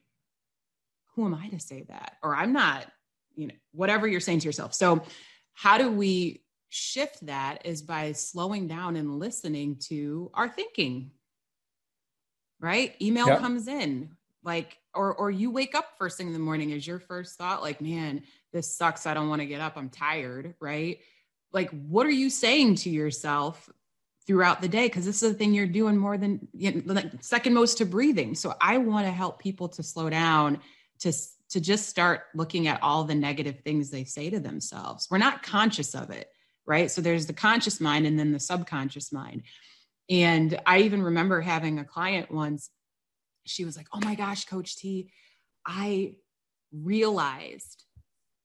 who 1.15 1.25
am 1.25 1.35
I 1.35 1.47
to 1.49 1.59
say 1.59 1.85
that? 1.89 2.17
Or 2.23 2.35
I'm 2.35 2.53
not, 2.53 2.87
you 3.35 3.47
know, 3.47 3.53
whatever 3.71 4.07
you're 4.07 4.19
saying 4.19 4.39
to 4.39 4.45
yourself. 4.45 4.73
So, 4.73 5.03
how 5.53 5.77
do 5.77 5.91
we 5.91 6.43
shift 6.69 7.25
that 7.27 7.65
is 7.65 7.81
by 7.81 8.13
slowing 8.13 8.67
down 8.67 8.95
and 8.95 9.19
listening 9.19 9.77
to 9.87 10.31
our 10.33 10.49
thinking, 10.49 11.11
right? 12.59 12.95
Email 13.01 13.27
yep. 13.27 13.39
comes 13.39 13.67
in 13.67 14.15
like, 14.43 14.77
or, 14.93 15.13
or 15.13 15.31
you 15.31 15.51
wake 15.51 15.75
up 15.75 15.97
first 15.97 16.17
thing 16.17 16.27
in 16.27 16.33
the 16.33 16.39
morning 16.39 16.71
is 16.71 16.85
your 16.85 16.99
first 16.99 17.37
thought, 17.37 17.61
like, 17.61 17.81
man, 17.81 18.23
this 18.51 18.75
sucks. 18.75 19.05
I 19.05 19.13
don't 19.13 19.29
want 19.29 19.41
to 19.41 19.45
get 19.45 19.61
up. 19.61 19.77
I'm 19.77 19.89
tired, 19.89 20.55
right? 20.59 20.99
Like, 21.51 21.69
what 21.69 22.05
are 22.05 22.11
you 22.11 22.29
saying 22.29 22.75
to 22.75 22.89
yourself 22.89 23.69
throughout 24.25 24.61
the 24.61 24.67
day 24.67 24.87
because 24.87 25.05
this 25.05 25.21
is 25.21 25.31
the 25.33 25.37
thing 25.37 25.53
you're 25.53 25.67
doing 25.67 25.97
more 25.97 26.17
than 26.17 26.47
you 26.53 26.71
know, 26.71 26.93
like 26.93 27.11
second 27.19 27.53
most 27.53 27.79
to 27.79 27.85
breathing 27.85 28.35
so 28.35 28.55
i 28.61 28.77
want 28.77 29.05
to 29.05 29.11
help 29.11 29.37
people 29.37 29.67
to 29.67 29.83
slow 29.83 30.09
down 30.09 30.57
to 30.97 31.11
to 31.53 31.61
just 31.61 31.89
start 31.89 32.23
looking 32.35 32.67
at 32.67 32.83
all 32.83 33.03
the 33.03 33.15
negative 33.15 33.61
things 33.61 33.89
they 33.89 34.03
say 34.03 34.29
to 34.29 34.39
themselves. 34.39 35.07
We're 35.09 35.17
not 35.17 35.41
conscious 35.41 35.95
of 35.95 36.09
it 36.09 36.27
right? 36.65 36.89
So 36.89 37.01
there's 37.01 37.25
the 37.25 37.33
conscious 37.33 37.81
mind 37.81 38.05
and 38.05 38.17
then 38.17 38.31
the 38.31 38.39
subconscious 38.39 39.11
mind. 39.11 39.43
And 40.09 40.59
i 40.65 40.79
even 40.79 41.01
remember 41.01 41.39
having 41.39 41.79
a 41.79 41.85
client 41.85 42.29
once 42.29 42.69
she 43.45 43.63
was 43.63 43.77
like 43.77 43.87
oh 43.93 44.01
my 44.01 44.15
gosh 44.15 44.43
coach 44.45 44.77
t 44.77 45.09
i 45.65 46.15
realized 46.73 47.83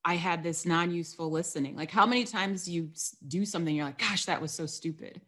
i 0.04 0.14
had 0.14 0.44
this 0.44 0.64
non-useful 0.64 1.30
listening. 1.30 1.74
Like 1.74 1.90
how 1.90 2.06
many 2.06 2.24
times 2.24 2.68
you 2.68 2.90
do 3.26 3.44
something 3.44 3.74
you're 3.74 3.86
like 3.86 3.98
gosh 3.98 4.26
that 4.26 4.40
was 4.40 4.52
so 4.52 4.66
stupid 4.66 5.20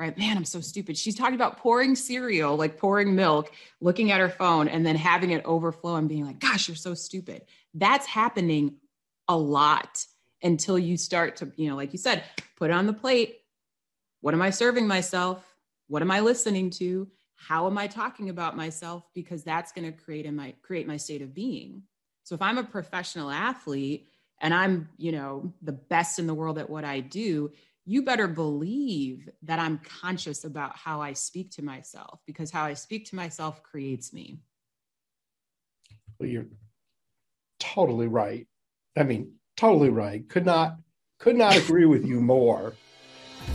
right? 0.00 0.16
Man, 0.16 0.36
I'm 0.36 0.46
so 0.46 0.60
stupid. 0.62 0.96
She's 0.96 1.14
talking 1.14 1.34
about 1.34 1.58
pouring 1.58 1.94
cereal, 1.94 2.56
like 2.56 2.78
pouring 2.78 3.14
milk, 3.14 3.52
looking 3.82 4.10
at 4.10 4.18
her 4.18 4.30
phone, 4.30 4.66
and 4.66 4.84
then 4.84 4.96
having 4.96 5.30
it 5.30 5.44
overflow 5.44 5.96
and 5.96 6.08
being 6.08 6.24
like, 6.24 6.40
gosh, 6.40 6.68
you're 6.68 6.74
so 6.74 6.94
stupid. 6.94 7.42
That's 7.74 8.06
happening 8.06 8.76
a 9.28 9.36
lot 9.36 10.06
until 10.42 10.78
you 10.78 10.96
start 10.96 11.36
to, 11.36 11.52
you 11.56 11.68
know, 11.68 11.76
like 11.76 11.92
you 11.92 11.98
said, 11.98 12.24
put 12.56 12.70
it 12.70 12.72
on 12.72 12.86
the 12.86 12.94
plate. 12.94 13.40
What 14.22 14.32
am 14.32 14.40
I 14.40 14.48
serving 14.48 14.86
myself? 14.86 15.44
What 15.88 16.00
am 16.00 16.10
I 16.10 16.20
listening 16.20 16.70
to? 16.70 17.06
How 17.34 17.66
am 17.66 17.76
I 17.76 17.86
talking 17.86 18.30
about 18.30 18.56
myself? 18.56 19.04
Because 19.14 19.44
that's 19.44 19.72
going 19.72 19.90
to 19.90 19.98
create 19.98 20.24
in 20.24 20.34
my 20.34 20.54
create 20.62 20.86
my 20.86 20.96
state 20.96 21.20
of 21.20 21.34
being. 21.34 21.82
So 22.24 22.34
if 22.34 22.40
I'm 22.40 22.58
a 22.58 22.64
professional 22.64 23.30
athlete 23.30 24.08
and 24.40 24.54
I'm, 24.54 24.88
you 24.96 25.12
know, 25.12 25.52
the 25.60 25.72
best 25.72 26.18
in 26.18 26.26
the 26.26 26.34
world 26.34 26.58
at 26.58 26.70
what 26.70 26.84
I 26.84 27.00
do, 27.00 27.52
you 27.84 28.02
better 28.02 28.28
believe 28.28 29.28
that 29.42 29.58
I'm 29.58 29.78
conscious 29.78 30.44
about 30.44 30.76
how 30.76 31.00
I 31.00 31.12
speak 31.12 31.50
to 31.52 31.64
myself 31.64 32.20
because 32.26 32.50
how 32.50 32.64
I 32.64 32.74
speak 32.74 33.06
to 33.10 33.16
myself 33.16 33.62
creates 33.62 34.12
me. 34.12 34.38
Well, 36.18 36.28
you're 36.28 36.46
totally 37.58 38.06
right. 38.06 38.46
I 38.96 39.04
mean, 39.04 39.32
totally 39.56 39.90
right. 39.90 40.28
Could 40.28 40.46
not 40.46 40.76
could 41.18 41.36
not 41.36 41.56
agree 41.56 41.84
with 41.84 42.06
you 42.06 42.20
more. 42.20 42.74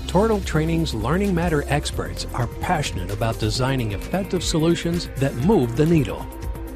Tortal 0.08 0.40
Training's 0.42 0.94
Learning 0.94 1.34
Matter 1.34 1.64
experts 1.68 2.28
are 2.34 2.48
passionate 2.48 3.12
about 3.12 3.40
designing 3.40 3.92
effective 3.94 4.44
solutions 4.44 5.10
that 5.18 5.34
move 5.36 5.76
the 5.76 5.86
needle. 5.86 6.26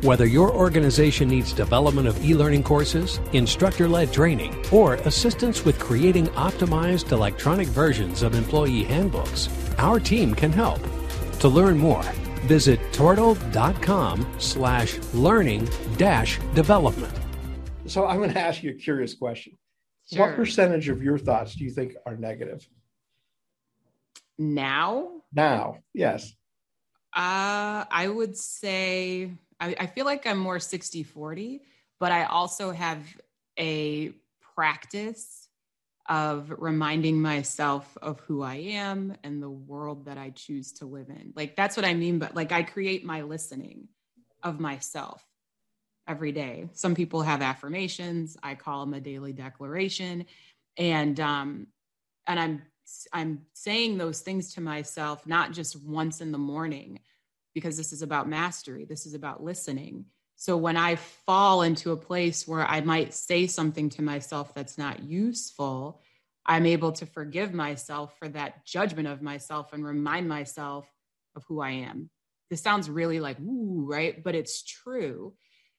Whether 0.01 0.25
your 0.25 0.49
organization 0.53 1.27
needs 1.27 1.51
development 1.51 2.07
of 2.07 2.23
e 2.23 2.33
learning 2.33 2.63
courses, 2.63 3.19
instructor 3.33 3.85
led 3.85 4.13
training, 4.13 4.55
or 4.71 4.93
assistance 4.93 5.65
with 5.65 5.77
creating 5.77 6.27
optimized 6.27 7.12
electronic 7.12 7.67
versions 7.67 8.21
of 8.23 8.33
employee 8.33 8.85
handbooks, 8.85 9.49
our 9.77 9.99
team 9.99 10.33
can 10.33 10.53
help. 10.53 10.79
To 11.41 11.49
learn 11.49 11.77
more, 11.77 12.03
visit 12.47 12.79
tortal.com 12.93 14.25
slash 14.38 14.97
learning 15.13 15.67
dash 15.97 16.39
development. 16.55 17.13
So 17.85 18.05
I'm 18.05 18.19
going 18.19 18.31
to 18.33 18.39
ask 18.39 18.63
you 18.63 18.69
a 18.71 18.75
curious 18.75 19.13
question. 19.13 19.57
Sure. 20.13 20.27
What 20.27 20.38
percentage 20.38 20.88
of 20.88 21.03
your 21.03 21.17
thoughts 21.17 21.55
do 21.55 21.65
you 21.65 21.71
think 21.71 21.95
are 22.05 22.15
negative? 22.15 22.65
Now, 24.38 25.23
Now, 25.33 25.79
yes. 25.93 26.33
uh, 27.13 27.83
I 27.91 28.07
would 28.07 28.38
say 28.38 29.31
I, 29.60 29.76
I 29.80 29.86
feel 29.88 30.06
like 30.06 30.26
I'm 30.26 30.38
more 30.38 30.60
60 30.60 31.04
40, 31.04 31.62
but 32.00 32.12
I 32.12 32.26
also 32.26 32.72
have 32.72 33.04
a 33.58 34.13
practice 34.56 35.48
of 36.08 36.52
reminding 36.58 37.22
myself 37.22 37.98
of 38.02 38.19
who 38.22 38.41
I 38.41 38.56
am 38.56 39.15
and 39.24 39.41
the 39.41 39.50
world 39.50 40.06
that 40.06 40.17
I 40.17 40.32
choose 40.32 40.72
to 40.74 40.86
live 40.86 41.10
in. 41.10 41.34
Like, 41.36 41.56
that's 41.56 41.78
what 41.78 41.86
I 41.86 41.93
mean. 41.93 42.17
But 42.17 42.36
like, 42.36 42.52
I 42.52 42.63
create 42.63 43.06
my 43.06 43.22
listening 43.22 43.88
of 44.41 44.60
myself 44.60 45.24
every 46.08 46.32
day. 46.32 46.67
Some 46.74 46.95
people 46.95 47.22
have 47.22 47.43
affirmations. 47.43 48.36
I 48.41 48.56
call 48.56 48.84
them 48.86 48.95
a 48.95 49.00
daily 49.00 49.34
declaration. 49.34 50.26
And, 50.78 51.19
um, 51.19 51.67
and 52.26 52.39
I'm, 52.39 52.63
I'm 53.13 53.45
saying 53.54 54.00
those 54.00 54.22
things 54.22 54.56
to 54.56 54.62
myself, 54.62 55.28
not 55.28 55.52
just 55.52 55.80
once 55.84 56.22
in 56.22 56.32
the 56.32 56.39
morning, 56.39 57.02
because 57.53 57.77
this 57.77 57.91
is 57.93 58.01
about 58.01 58.29
mastery. 58.29 58.85
This 58.85 59.05
is 59.05 59.13
about 59.13 59.43
listening. 59.43 60.05
So 60.35 60.55
when 60.55 60.77
I 60.77 60.95
fall 60.95 61.63
into 61.63 61.91
a 61.91 61.97
place 61.97 62.47
where 62.47 62.65
I 62.65 62.81
might 62.81 63.13
say 63.13 63.47
something 63.47 63.89
to 63.89 64.01
myself 64.01 64.53
that's 64.53 64.77
not 64.77 65.03
useful, 65.03 66.01
I'm 66.45 66.65
able 66.65 66.93
to 66.93 67.05
forgive 67.05 67.53
myself 67.53 68.17
for 68.17 68.29
that 68.29 68.65
judgment 68.65 69.07
of 69.07 69.21
myself 69.21 69.73
and 69.73 69.85
remind 69.85 70.29
myself 70.29 70.88
of 71.35 71.43
who 71.47 71.59
I 71.59 71.71
am. 71.71 72.09
This 72.49 72.62
sounds 72.62 72.89
really 72.89 73.19
like 73.19 73.38
woo, 73.39 73.85
right? 73.85 74.23
But 74.23 74.35
it's 74.35 74.63
true. 74.63 75.33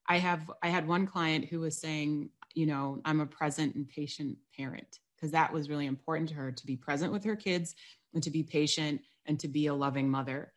I 0.07 0.19
have 0.19 0.51
I 0.63 0.69
had 0.69 0.87
one 0.87 1.07
client 1.07 1.47
who 1.47 1.61
was 1.61 1.81
saying, 1.81 2.31
you 2.55 2.67
know, 2.67 3.01
I'm 3.05 3.21
a 3.21 3.27
present 3.27 3.75
and 3.75 3.89
patient 3.89 4.37
parent 4.57 4.99
because 5.17 5.33
that 5.33 5.53
was 5.53 5.69
really 5.69 5.87
important 5.87 6.29
to 6.31 6.35
her 6.35 6.53
to 6.53 6.67
be 6.67 6.77
present 6.77 7.13
with 7.13 7.25
her 7.25 7.37
kids 7.37 7.75
and 8.15 8.23
to 8.23 8.31
be 8.31 8.43
patient 8.43 9.01
and 9.27 9.41
to 9.41 9.49
be 9.49 9.69
a 9.69 9.75
loving 9.75 10.09
mother 10.11 10.53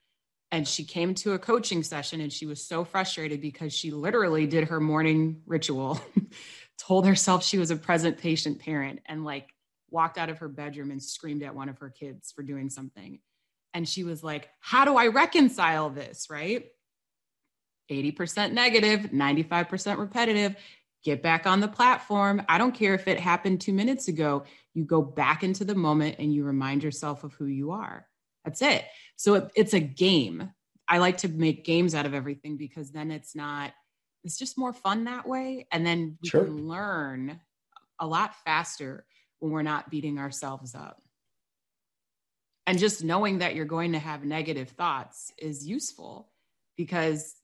and 0.53 0.67
she 0.67 0.83
came 0.83 1.15
to 1.15 1.33
a 1.33 1.39
coaching 1.39 1.81
session 1.81 2.21
and 2.21 2.31
she 2.31 2.45
was 2.45 2.63
so 2.63 2.85
frustrated 2.85 3.41
because 3.41 3.73
she 3.73 3.89
literally 3.89 4.45
did 4.45 4.65
her 4.65 4.79
morning 4.79 5.41
ritual 5.47 5.99
told 6.77 7.07
herself 7.07 7.43
she 7.43 7.57
was 7.57 7.71
a 7.71 7.75
present 7.75 8.19
patient 8.19 8.59
parent 8.59 8.99
and 9.07 9.25
like 9.25 9.49
walked 9.89 10.19
out 10.19 10.29
of 10.29 10.37
her 10.37 10.47
bedroom 10.47 10.91
and 10.91 11.01
screamed 11.01 11.41
at 11.41 11.55
one 11.55 11.69
of 11.69 11.79
her 11.79 11.89
kids 11.89 12.31
for 12.31 12.43
doing 12.43 12.69
something. 12.69 13.19
And 13.73 13.89
she 13.89 14.03
was 14.03 14.23
like 14.23 14.47
how 14.59 14.85
do 14.85 14.95
i 14.95 15.07
reconcile 15.07 15.89
this? 15.89 16.27
Right? 16.29 16.67
80% 17.91 18.53
negative 18.53 19.09
95% 19.11 19.97
repetitive 19.97 20.55
get 21.03 21.23
back 21.23 21.47
on 21.47 21.61
the 21.61 21.67
platform. 21.67 22.43
I 22.47 22.59
don't 22.59 22.75
care 22.75 22.93
if 22.93 23.07
it 23.07 23.19
happened 23.19 23.59
2 23.59 23.73
minutes 23.73 24.07
ago. 24.07 24.43
You 24.75 24.85
go 24.85 25.01
back 25.01 25.43
into 25.43 25.65
the 25.65 25.75
moment 25.75 26.17
and 26.19 26.31
you 26.31 26.43
remind 26.43 26.83
yourself 26.83 27.23
of 27.23 27.33
who 27.33 27.47
you 27.47 27.71
are 27.71 28.07
that's 28.43 28.61
it. 28.61 28.85
So 29.15 29.35
it, 29.35 29.51
it's 29.55 29.73
a 29.73 29.79
game. 29.79 30.51
I 30.87 30.97
like 30.97 31.17
to 31.19 31.27
make 31.29 31.65
games 31.65 31.95
out 31.95 32.05
of 32.05 32.13
everything 32.13 32.57
because 32.57 32.91
then 32.91 33.09
it's 33.11 33.35
not, 33.35 33.71
it's 34.23 34.37
just 34.37 34.57
more 34.57 34.73
fun 34.73 35.05
that 35.05 35.27
way. 35.27 35.67
And 35.71 35.85
then 35.85 36.17
we 36.21 36.29
Sure. 36.29 36.43
can 36.45 36.67
learn 36.67 37.39
a 37.99 38.07
lot 38.07 38.35
faster 38.43 39.05
when 39.39 39.51
we're 39.51 39.61
not 39.61 39.89
beating 39.89 40.19
ourselves 40.19 40.75
up. 40.75 41.01
And 42.65 42.79
just 42.79 43.03
knowing 43.03 43.39
that 43.39 43.55
you're 43.55 43.65
going 43.65 43.91
to 43.91 43.99
have 43.99 44.23
negative 44.23 44.69
thoughts 44.69 45.31
is 45.37 45.67
useful 45.67 46.31
because 46.77 47.35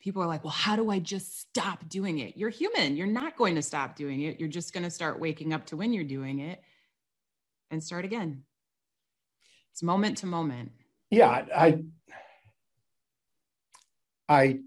people 0.00 0.22
are 0.22 0.26
like, 0.26 0.42
well, 0.44 0.50
how 0.52 0.76
do 0.76 0.90
I 0.90 0.98
just 0.98 1.40
stop 1.40 1.86
doing 1.88 2.18
it? 2.18 2.36
You're 2.36 2.50
human. 2.50 2.96
You're 2.96 3.06
not 3.06 3.36
going 3.36 3.54
to 3.56 3.62
stop 3.62 3.96
doing 3.96 4.22
it. 4.22 4.40
You're 4.40 4.48
just 4.48 4.72
going 4.72 4.84
to 4.84 4.90
start 4.90 5.20
waking 5.20 5.52
up 5.52 5.66
to 5.66 5.76
when 5.76 5.92
you're 5.92 6.04
doing 6.04 6.38
it 6.40 6.62
and 7.70 7.82
start 7.82 8.04
again. 8.04 8.44
It's 9.74 9.82
moment 9.82 10.18
to 10.18 10.26
moment. 10.26 10.70
Yeah, 11.10 11.28
I, 11.28 11.82
I, 14.28 14.60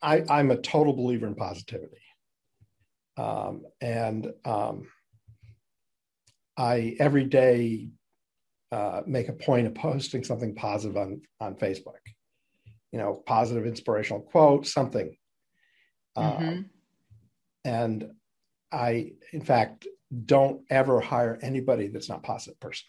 I, 0.00 0.24
I'm 0.30 0.50
a 0.50 0.56
total 0.56 0.94
believer 0.94 1.26
in 1.26 1.34
positivity, 1.34 2.00
um, 3.18 3.66
and 3.82 4.32
um, 4.46 4.88
I 6.56 6.96
every 6.98 7.24
day 7.24 7.90
uh, 8.72 9.02
make 9.06 9.28
a 9.28 9.34
point 9.34 9.66
of 9.66 9.74
posting 9.74 10.24
something 10.24 10.54
positive 10.54 10.96
on 10.96 11.20
on 11.38 11.54
Facebook. 11.56 12.00
You 12.92 12.98
know, 12.98 13.22
positive 13.26 13.66
inspirational 13.66 14.22
quote, 14.22 14.66
something. 14.66 15.14
Um, 16.16 16.24
Mhm. 16.24 16.64
and 17.66 18.10
I, 18.72 19.12
in 19.34 19.44
fact, 19.44 19.86
don't 20.24 20.64
ever 20.70 20.98
hire 20.98 21.38
anybody 21.42 21.88
that's 21.88 22.08
not 22.08 22.22
positive 22.22 22.58
person 22.58 22.86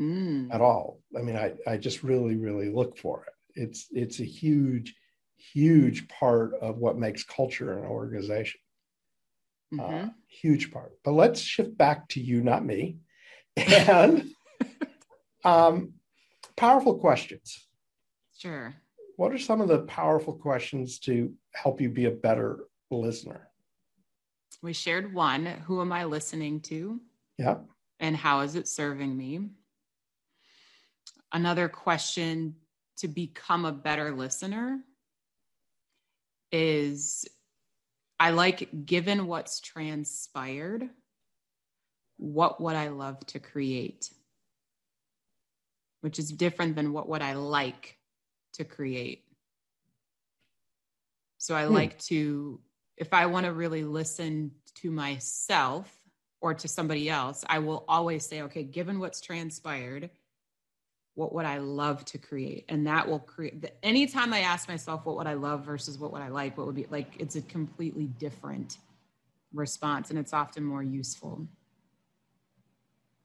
Mm. 0.00 0.52
at 0.52 0.60
all. 0.60 1.00
I 1.16 1.22
mean, 1.22 1.36
I, 1.36 1.52
I 1.66 1.76
just 1.76 2.02
really, 2.02 2.36
really 2.36 2.68
look 2.68 2.98
for 2.98 3.24
it. 3.26 3.60
It's 3.62 3.86
it's 3.92 4.18
a 4.20 4.24
huge, 4.24 4.94
huge 5.36 6.08
part 6.08 6.54
of 6.54 6.78
what 6.78 6.98
makes 6.98 7.22
culture 7.22 7.72
in 7.72 7.78
an 7.78 7.84
organization. 7.90 8.60
Uh, 9.78 9.82
Mhm. 9.88 10.14
huge 10.28 10.70
part. 10.72 10.98
But 11.04 11.12
let's 11.12 11.40
shift 11.40 11.76
back 11.76 12.08
to 12.10 12.20
you, 12.20 12.42
not 12.42 12.64
me. 12.64 12.98
And 13.56 14.32
um, 15.44 15.94
powerful 16.56 16.98
questions. 16.98 17.66
Sure. 18.36 18.74
What 19.16 19.32
are 19.32 19.38
some 19.38 19.60
of 19.60 19.68
the 19.68 19.80
powerful 19.82 20.32
questions 20.34 20.98
to 21.00 21.32
help 21.54 21.80
you 21.80 21.88
be 21.88 22.06
a 22.06 22.10
better 22.10 22.64
listener? 22.90 23.48
We 24.62 24.72
shared 24.72 25.12
one. 25.14 25.46
Who 25.46 25.80
am 25.80 25.92
I 25.92 26.04
listening 26.04 26.60
to? 26.62 27.00
Yeah. 27.38 27.58
And 28.00 28.16
how 28.16 28.40
is 28.40 28.54
it 28.56 28.66
serving 28.68 29.16
me? 29.16 29.50
Another 31.34 31.68
question 31.68 32.54
to 32.98 33.08
become 33.08 33.64
a 33.64 33.72
better 33.72 34.12
listener 34.14 34.78
is 36.52 37.26
I 38.20 38.30
like, 38.30 38.86
given 38.86 39.26
what's 39.26 39.60
transpired, 39.60 40.88
what 42.18 42.60
would 42.60 42.76
I 42.76 42.88
love 42.88 43.18
to 43.26 43.40
create? 43.40 44.10
Which 46.02 46.20
is 46.20 46.30
different 46.30 46.76
than 46.76 46.92
what 46.92 47.08
would 47.08 47.22
I 47.22 47.34
like 47.34 47.98
to 48.52 48.64
create. 48.64 49.24
So 51.38 51.56
I 51.56 51.64
Hmm. 51.66 51.72
like 51.72 51.98
to, 52.04 52.60
if 52.96 53.12
I 53.12 53.26
want 53.26 53.46
to 53.46 53.52
really 53.52 53.82
listen 53.82 54.52
to 54.76 54.92
myself 54.92 55.92
or 56.40 56.54
to 56.54 56.68
somebody 56.68 57.10
else, 57.10 57.44
I 57.48 57.58
will 57.58 57.84
always 57.88 58.24
say, 58.24 58.42
okay, 58.42 58.62
given 58.62 59.00
what's 59.00 59.20
transpired, 59.20 60.10
what 61.14 61.32
would 61.32 61.46
I 61.46 61.58
love 61.58 62.04
to 62.06 62.18
create? 62.18 62.64
And 62.68 62.86
that 62.86 63.08
will 63.08 63.20
create, 63.20 63.62
the, 63.62 63.84
anytime 63.84 64.32
I 64.32 64.40
ask 64.40 64.68
myself, 64.68 65.06
what 65.06 65.16
would 65.16 65.26
I 65.26 65.34
love 65.34 65.64
versus 65.64 65.98
what 65.98 66.12
would 66.12 66.22
I 66.22 66.28
like, 66.28 66.58
what 66.58 66.66
would 66.66 66.74
be 66.74 66.86
like, 66.90 67.14
it's 67.18 67.36
a 67.36 67.42
completely 67.42 68.06
different 68.06 68.78
response 69.52 70.10
and 70.10 70.18
it's 70.18 70.32
often 70.32 70.64
more 70.64 70.82
useful. 70.82 71.46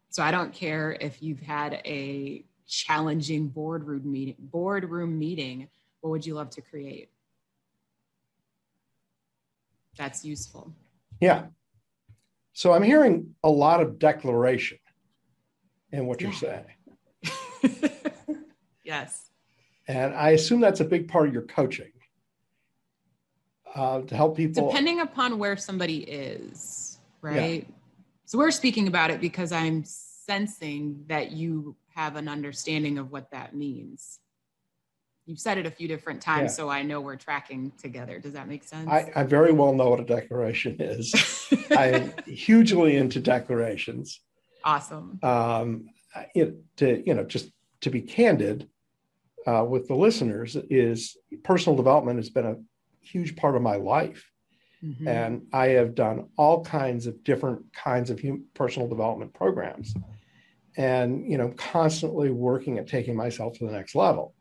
So 0.09 0.23
I 0.23 0.31
don't 0.31 0.53
care 0.53 0.97
if 0.99 1.21
you've 1.21 1.41
had 1.41 1.81
a 1.85 2.45
challenging 2.67 3.47
boardroom 3.47 4.11
meeting, 4.11 4.35
boardroom 4.39 5.17
meeting, 5.17 5.67
what 6.01 6.11
would 6.11 6.25
you 6.25 6.35
love 6.35 6.51
to 6.51 6.61
create? 6.61 7.09
That's 9.97 10.23
useful. 10.23 10.73
Yeah. 11.19 11.45
So 12.53 12.73
I'm 12.73 12.83
hearing 12.83 13.35
a 13.43 13.49
lot 13.49 13.81
of 13.81 13.99
declaration 13.99 14.77
in 15.91 16.05
what 16.05 16.21
you're 16.21 16.31
saying. 16.33 16.65
yes. 18.83 19.29
And 19.87 20.13
I 20.13 20.31
assume 20.31 20.61
that's 20.61 20.79
a 20.79 20.85
big 20.85 21.07
part 21.07 21.27
of 21.27 21.33
your 21.33 21.43
coaching 21.43 21.91
uh, 23.75 24.01
to 24.01 24.15
help 24.15 24.37
people. 24.37 24.67
Depending 24.67 24.99
upon 24.99 25.39
where 25.39 25.57
somebody 25.57 25.99
is, 25.99 26.99
right? 27.21 27.67
So 28.25 28.37
we're 28.37 28.51
speaking 28.51 28.87
about 28.87 29.09
it 29.09 29.19
because 29.19 29.51
I'm 29.51 29.83
sensing 29.83 31.03
that 31.07 31.31
you 31.31 31.75
have 31.95 32.15
an 32.15 32.27
understanding 32.27 32.97
of 32.99 33.11
what 33.11 33.31
that 33.31 33.55
means. 33.55 34.19
You've 35.25 35.39
said 35.39 35.57
it 35.57 35.65
a 35.65 35.71
few 35.71 35.87
different 35.87 36.21
times, 36.21 36.51
Yeah. 36.51 36.55
so 36.55 36.69
I 36.69 36.81
know 36.81 37.01
we're 37.01 37.15
tracking 37.15 37.71
together. 37.81 38.19
Does 38.19 38.33
that 38.33 38.47
make 38.47 38.63
sense? 38.63 38.87
I, 38.89 39.11
I 39.15 39.23
very 39.23 39.51
well 39.51 39.73
know 39.73 39.89
what 39.89 39.99
a 39.99 40.03
declaration 40.03 40.77
is. 40.79 41.13
I'm 41.71 42.13
hugely 42.25 42.95
into 42.95 43.19
declarations. 43.19 44.21
Awesome. 44.63 45.19
Um, 45.21 45.89
it, 46.35 46.55
to 46.77 47.03
you 47.05 47.13
know, 47.13 47.23
just 47.23 47.51
to 47.81 47.89
be 47.89 48.01
candid 48.01 48.69
uh, 49.47 49.65
with 49.67 49.87
the 49.87 49.95
listeners, 49.95 50.55
is 50.69 51.17
personal 51.43 51.75
development 51.75 52.17
has 52.17 52.29
been 52.29 52.45
a 52.45 52.57
huge 53.01 53.35
part 53.35 53.55
of 53.55 53.61
my 53.61 53.75
life, 53.75 54.29
mm-hmm. 54.83 55.07
and 55.07 55.47
I 55.53 55.67
have 55.69 55.95
done 55.95 56.29
all 56.37 56.63
kinds 56.63 57.07
of 57.07 57.23
different 57.23 57.73
kinds 57.73 58.09
of 58.09 58.19
human, 58.19 58.45
personal 58.53 58.87
development 58.87 59.33
programs, 59.33 59.93
and 60.77 61.29
you 61.29 61.37
know, 61.37 61.49
constantly 61.57 62.31
working 62.31 62.77
at 62.77 62.87
taking 62.87 63.15
myself 63.15 63.57
to 63.57 63.65
the 63.65 63.71
next 63.71 63.95
level, 63.95 64.33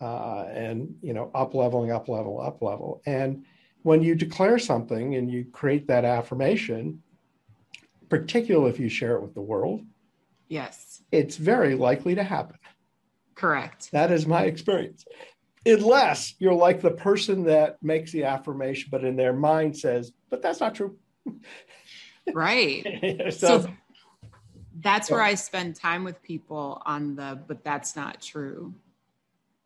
uh, 0.00 0.46
and 0.50 0.94
you 1.02 1.12
know, 1.12 1.30
up 1.34 1.54
leveling, 1.54 1.92
up 1.92 2.08
level, 2.08 2.40
up 2.40 2.60
level, 2.62 3.02
and 3.06 3.44
when 3.82 4.02
you 4.02 4.14
declare 4.14 4.58
something 4.58 5.14
and 5.14 5.30
you 5.30 5.44
create 5.52 5.86
that 5.86 6.04
affirmation, 6.04 7.02
particularly 8.08 8.70
if 8.70 8.80
you 8.80 8.88
share 8.88 9.16
it 9.16 9.22
with 9.22 9.34
the 9.34 9.40
world, 9.40 9.82
yes, 10.48 11.02
it's 11.12 11.36
very 11.36 11.74
likely 11.74 12.14
to 12.14 12.22
happen. 12.22 12.58
Correct. 13.34 13.90
That 13.92 14.10
is 14.10 14.26
my 14.26 14.44
experience. 14.44 15.04
Unless 15.64 16.34
you're 16.38 16.54
like 16.54 16.80
the 16.80 16.90
person 16.90 17.44
that 17.44 17.76
makes 17.82 18.10
the 18.10 18.24
affirmation, 18.24 18.88
but 18.90 19.04
in 19.04 19.16
their 19.16 19.32
mind 19.32 19.76
says, 19.76 20.12
but 20.30 20.42
that's 20.42 20.60
not 20.60 20.74
true. 20.74 20.96
Right. 22.34 22.84
so, 23.32 23.62
so, 23.62 23.70
that's 24.80 25.10
where 25.10 25.22
I 25.22 25.34
spend 25.34 25.76
time 25.76 26.04
with 26.04 26.22
people 26.22 26.82
on 26.84 27.16
the, 27.16 27.40
but 27.46 27.64
that's 27.64 27.96
not 27.96 28.20
true. 28.20 28.74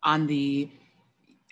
On 0.03 0.27
the, 0.27 0.71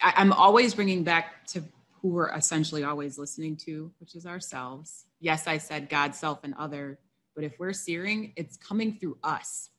I, 0.01 0.15
I'm 0.17 0.33
always 0.33 0.75
bringing 0.75 1.05
back 1.05 1.47
to 1.49 1.65
who 2.01 2.09
we're 2.09 2.33
essentially 2.33 2.85
always 2.85 3.19
listening 3.19 3.57
to, 3.57 3.91
which 4.01 4.15
is 4.15 4.27
ourselves. 4.27 5.05
Yes, 5.21 5.47
I 5.47 5.59
said 5.59 5.89
God, 5.89 6.15
self, 6.15 6.45
and 6.45 6.55
other, 6.55 6.99
but 7.41 7.47
if 7.47 7.59
we're 7.59 7.73
searing, 7.73 8.35
it's 8.37 8.59
coming 8.59 8.99
through 8.99 9.17
us. 9.25 9.71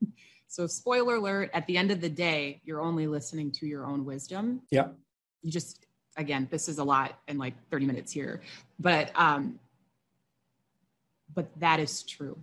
so, 0.48 0.66
spoiler 0.66 1.16
alert, 1.16 1.50
at 1.52 1.66
the 1.66 1.76
end 1.76 1.90
of 1.90 2.00
the 2.00 2.08
day, 2.08 2.62
you're 2.64 2.80
only 2.80 3.06
listening 3.06 3.52
to 3.52 3.66
your 3.66 3.84
own 3.84 4.06
wisdom. 4.06 4.62
Yeah. 4.70 4.88
You 5.42 5.52
just, 5.52 5.84
again, 6.16 6.48
this 6.50 6.66
is 6.66 6.78
a 6.78 6.84
lot 6.84 7.18
in 7.28 7.36
like 7.36 7.52
30 7.70 7.84
minutes 7.84 8.10
here, 8.10 8.40
but, 8.78 9.12
um, 9.16 9.58
but 11.34 11.46
that 11.60 11.78
is 11.78 12.02
true 12.04 12.38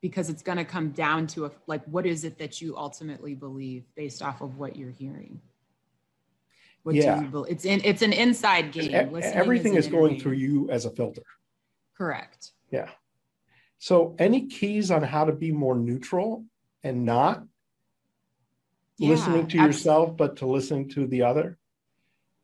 because 0.00 0.30
it's 0.30 0.42
going 0.42 0.56
to 0.56 0.64
come 0.64 0.88
down 0.92 1.26
to 1.26 1.44
a, 1.44 1.50
like, 1.66 1.84
what 1.84 2.06
is 2.06 2.24
it 2.24 2.38
that 2.38 2.62
you 2.62 2.78
ultimately 2.78 3.34
believe 3.34 3.84
based 3.94 4.22
off 4.22 4.40
of 4.40 4.56
what 4.56 4.74
you're 4.74 4.90
hearing? 4.90 5.38
What 6.82 6.94
yeah. 6.94 7.16
do 7.16 7.24
you 7.26 7.30
believe? 7.30 7.52
It's 7.52 7.66
in, 7.66 7.82
it's 7.84 8.00
an 8.00 8.14
inside 8.14 8.72
game. 8.72 8.94
everything 8.94 9.74
is, 9.74 9.84
is 9.84 9.92
going 9.92 10.18
through 10.18 10.32
you 10.32 10.70
as 10.70 10.86
a 10.86 10.90
filter. 10.90 11.22
Correct. 11.94 12.52
Yeah. 12.70 12.88
So, 13.82 14.14
any 14.16 14.46
keys 14.46 14.92
on 14.92 15.02
how 15.02 15.24
to 15.24 15.32
be 15.32 15.50
more 15.50 15.74
neutral 15.74 16.44
and 16.84 17.04
not 17.04 17.42
yeah, 18.96 19.08
listening 19.08 19.48
to 19.48 19.58
absolutely. 19.58 19.66
yourself, 19.66 20.16
but 20.16 20.36
to 20.36 20.46
listening 20.46 20.88
to 20.90 21.08
the 21.08 21.22
other? 21.22 21.58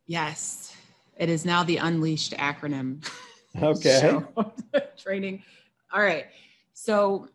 Yes. 0.08 0.74
It 1.16 1.28
is 1.28 1.44
now 1.44 1.62
the 1.62 1.76
Unleashed 1.76 2.32
acronym. 2.32 3.08
Okay. 3.62 4.20
training. 4.98 5.42
All 5.92 6.02
right. 6.02 6.26
So, 6.74 7.28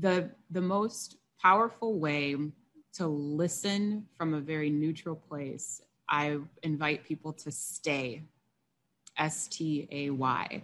the 0.00 0.30
the 0.50 0.60
most 0.60 1.16
powerful 1.40 1.98
way 1.98 2.36
to 2.94 3.06
listen 3.06 4.06
from 4.16 4.34
a 4.34 4.40
very 4.40 4.68
neutral 4.68 5.16
place 5.16 5.80
I 6.08 6.38
invite 6.62 7.04
people 7.04 7.32
to 7.32 7.50
stay, 7.50 8.24
S 9.16 9.46
T 9.48 9.88
A 9.90 10.10
Y. 10.10 10.62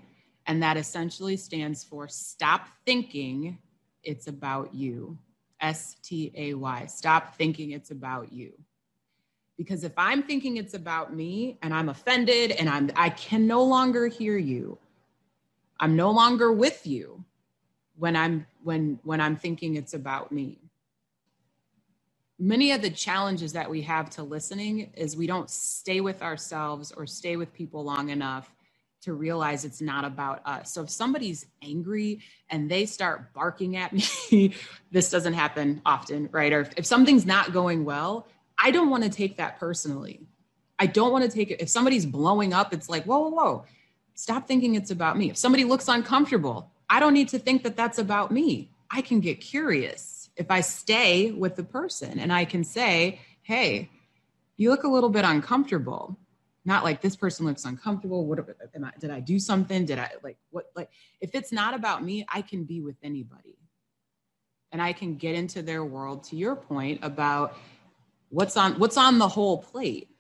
And 0.50 0.60
that 0.64 0.76
essentially 0.76 1.36
stands 1.36 1.84
for 1.84 2.08
stop 2.08 2.66
thinking 2.84 3.56
it's 4.02 4.26
about 4.26 4.74
you. 4.74 5.16
S 5.60 5.94
T 6.02 6.32
A 6.34 6.54
Y. 6.54 6.86
Stop 6.86 7.36
thinking 7.36 7.70
it's 7.70 7.92
about 7.92 8.32
you. 8.32 8.50
Because 9.56 9.84
if 9.84 9.92
I'm 9.96 10.24
thinking 10.24 10.56
it's 10.56 10.74
about 10.74 11.14
me 11.14 11.56
and 11.62 11.72
I'm 11.72 11.88
offended 11.88 12.50
and 12.50 12.68
I'm 12.68 12.90
I 12.96 13.10
can 13.10 13.46
no 13.46 13.62
longer 13.62 14.08
hear 14.08 14.36
you. 14.38 14.76
I'm 15.78 15.94
no 15.94 16.10
longer 16.10 16.50
with 16.50 16.84
you 16.84 17.24
when 17.94 18.16
I'm 18.16 18.44
when 18.64 18.98
when 19.04 19.20
I'm 19.20 19.36
thinking 19.36 19.76
it's 19.76 19.94
about 19.94 20.32
me 20.32 20.58
many 22.40 22.72
of 22.72 22.80
the 22.80 22.90
challenges 22.90 23.52
that 23.52 23.70
we 23.70 23.82
have 23.82 24.08
to 24.08 24.22
listening 24.22 24.90
is 24.94 25.14
we 25.14 25.26
don't 25.26 25.50
stay 25.50 26.00
with 26.00 26.22
ourselves 26.22 26.90
or 26.90 27.06
stay 27.06 27.36
with 27.36 27.52
people 27.52 27.84
long 27.84 28.08
enough 28.08 28.50
to 29.02 29.14
realize 29.14 29.64
it's 29.64 29.80
not 29.80 30.04
about 30.04 30.42
us. 30.44 30.72
So 30.72 30.82
if 30.82 30.90
somebody's 30.90 31.46
angry 31.62 32.20
and 32.50 32.70
they 32.70 32.86
start 32.86 33.32
barking 33.32 33.76
at 33.76 33.92
me, 34.30 34.54
this 34.90 35.10
doesn't 35.10 35.32
happen 35.32 35.80
often, 35.86 36.28
right? 36.32 36.52
Or 36.52 36.68
if 36.76 36.86
something's 36.86 37.26
not 37.26 37.52
going 37.52 37.84
well, 37.84 38.26
I 38.58 38.70
don't 38.70 38.90
want 38.90 39.04
to 39.04 39.10
take 39.10 39.38
that 39.38 39.58
personally. 39.58 40.20
I 40.78 40.86
don't 40.86 41.12
want 41.12 41.24
to 41.24 41.30
take 41.30 41.50
it. 41.50 41.60
If 41.60 41.68
somebody's 41.68 42.06
blowing 42.06 42.52
up, 42.52 42.72
it's 42.72 42.88
like, 42.88 43.04
whoa, 43.04 43.20
whoa, 43.20 43.30
whoa, 43.30 43.64
stop 44.14 44.46
thinking 44.46 44.74
it's 44.74 44.90
about 44.90 45.16
me. 45.16 45.30
If 45.30 45.36
somebody 45.36 45.64
looks 45.64 45.88
uncomfortable, 45.88 46.70
I 46.88 47.00
don't 47.00 47.14
need 47.14 47.28
to 47.28 47.38
think 47.38 47.62
that 47.62 47.76
that's 47.76 47.98
about 47.98 48.30
me. 48.30 48.70
I 48.90 49.00
can 49.02 49.20
get 49.20 49.40
curious 49.40 50.30
if 50.36 50.50
I 50.50 50.60
stay 50.60 51.30
with 51.30 51.56
the 51.56 51.62
person 51.62 52.18
and 52.18 52.32
I 52.32 52.44
can 52.44 52.64
say, 52.64 53.20
hey, 53.42 53.90
you 54.56 54.70
look 54.70 54.84
a 54.84 54.88
little 54.88 55.08
bit 55.08 55.24
uncomfortable. 55.24 56.18
Not 56.64 56.84
like 56.84 57.00
this 57.00 57.16
person 57.16 57.46
looks 57.46 57.64
uncomfortable. 57.64 58.26
What 58.26 58.38
am 58.74 58.84
I, 58.84 58.92
did 58.98 59.10
I 59.10 59.20
do 59.20 59.38
something? 59.38 59.86
Did 59.86 59.98
I 59.98 60.10
like 60.22 60.36
what 60.50 60.66
like 60.76 60.90
if 61.20 61.34
it's 61.34 61.52
not 61.52 61.74
about 61.74 62.04
me, 62.04 62.26
I 62.28 62.42
can 62.42 62.64
be 62.64 62.80
with 62.80 62.96
anybody. 63.02 63.56
And 64.72 64.80
I 64.80 64.92
can 64.92 65.16
get 65.16 65.34
into 65.34 65.62
their 65.62 65.84
world 65.84 66.24
to 66.24 66.36
your 66.36 66.54
point 66.54 67.00
about 67.02 67.56
what's 68.28 68.56
on 68.56 68.78
what's 68.78 68.96
on 68.96 69.18
the 69.18 69.28
whole 69.28 69.58
plate. 69.58 70.10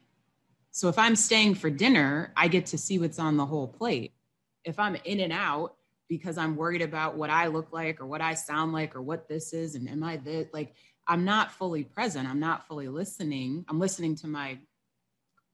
So 0.70 0.88
if 0.88 0.98
I'm 0.98 1.16
staying 1.16 1.56
for 1.56 1.68
dinner, 1.68 2.32
I 2.36 2.48
get 2.48 2.66
to 2.66 2.78
see 2.78 2.98
what's 2.98 3.18
on 3.18 3.36
the 3.36 3.46
whole 3.46 3.68
plate. 3.68 4.12
If 4.64 4.78
I'm 4.78 4.96
in 5.04 5.20
and 5.20 5.32
out, 5.32 5.74
because 6.08 6.38
I'm 6.38 6.56
worried 6.56 6.82
about 6.82 7.16
what 7.16 7.30
I 7.30 7.46
look 7.46 7.72
like 7.72 8.00
or 8.00 8.06
what 8.06 8.20
I 8.20 8.34
sound 8.34 8.72
like 8.72 8.96
or 8.96 9.02
what 9.02 9.28
this 9.28 9.52
is 9.52 9.76
and 9.76 9.88
am 9.88 10.02
I 10.02 10.16
this 10.16 10.48
like 10.52 10.74
I'm 11.06 11.24
not 11.24 11.50
fully 11.50 11.82
present. 11.82 12.28
I'm 12.28 12.38
not 12.38 12.68
fully 12.68 12.86
listening. 12.86 13.64
I'm 13.68 13.80
listening 13.80 14.14
to 14.16 14.28
my 14.28 14.58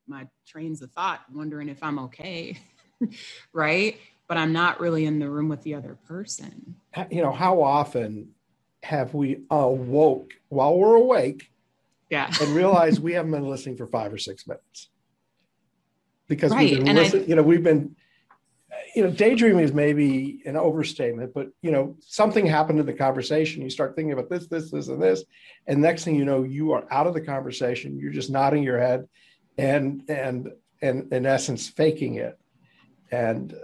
my 0.07 0.27
trains 0.47 0.83
of 0.83 0.90
thought, 0.92 1.21
wondering 1.33 1.69
if 1.69 1.83
I'm 1.83 1.99
okay. 2.01 2.59
right? 3.53 3.99
But 4.29 4.38
I'm 4.38 4.53
not 4.53 4.81
really 4.81 5.07
in 5.07 5.19
the 5.19 5.31
room 5.31 5.49
with 5.49 5.62
the 5.62 5.75
other 5.75 5.97
person. 6.09 6.77
You 7.11 7.23
know, 7.23 7.33
how 7.33 7.62
often 7.62 8.31
have 8.83 9.14
we 9.14 9.42
awoke 9.51 10.33
while 10.49 10.77
we're 10.77 10.97
awake 10.97 11.51
yeah. 12.11 12.33
and 12.40 12.51
realize 12.51 13.01
we 13.01 13.12
haven't 13.12 13.33
been 13.33 13.49
listening 13.49 13.77
for 13.77 13.87
five 13.87 14.12
or 14.12 14.19
six 14.19 14.47
minutes? 14.47 14.88
Because 16.29 16.51
right. 16.51 16.71
we've 16.71 16.85
been 16.85 16.97
listening, 16.97 17.29
you 17.29 17.37
know, 17.37 17.42
we've 17.42 17.62
been 17.62 17.95
you 18.95 19.03
know, 19.05 19.11
daydreaming 19.11 19.62
is 19.62 19.73
maybe 19.73 20.40
an 20.47 20.57
overstatement, 20.57 21.35
but 21.35 21.49
you 21.62 21.71
know, 21.71 21.97
something 22.01 22.47
happened 22.47 22.81
in 22.81 22.87
the 22.87 22.92
conversation. 22.92 23.62
You 23.62 23.71
start 23.71 23.95
thinking 23.95 24.12
about 24.12 24.31
this, 24.31 24.47
this, 24.47 24.71
this, 24.71 24.88
and 24.88 25.03
this, 25.03 25.25
and 25.66 25.81
next 25.81 26.05
thing 26.05 26.16
you 26.16 26.25
know, 26.25 26.42
you 26.42 26.73
are 26.73 26.85
out 26.90 27.07
of 27.07 27.14
the 27.14 27.21
conversation. 27.21 27.99
You're 27.99 28.12
just 28.12 28.31
nodding 28.31 28.62
your 28.62 28.81
head, 28.81 29.07
and 29.59 30.03
and 30.09 30.53
and 30.83 31.12
in 31.12 31.27
essence, 31.27 31.69
faking 31.69 32.16
it. 32.16 32.38
And 33.11 33.55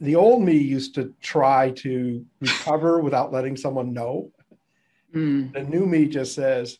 the 0.00 0.16
old 0.16 0.42
me 0.42 0.56
used 0.56 0.94
to 0.96 1.14
try 1.20 1.70
to 1.70 2.24
recover 2.40 3.00
without 3.00 3.32
letting 3.32 3.56
someone 3.56 3.92
know. 3.92 4.32
Mm. 5.14 5.52
The 5.52 5.62
new 5.62 5.86
me 5.86 6.06
just 6.06 6.34
says, 6.34 6.78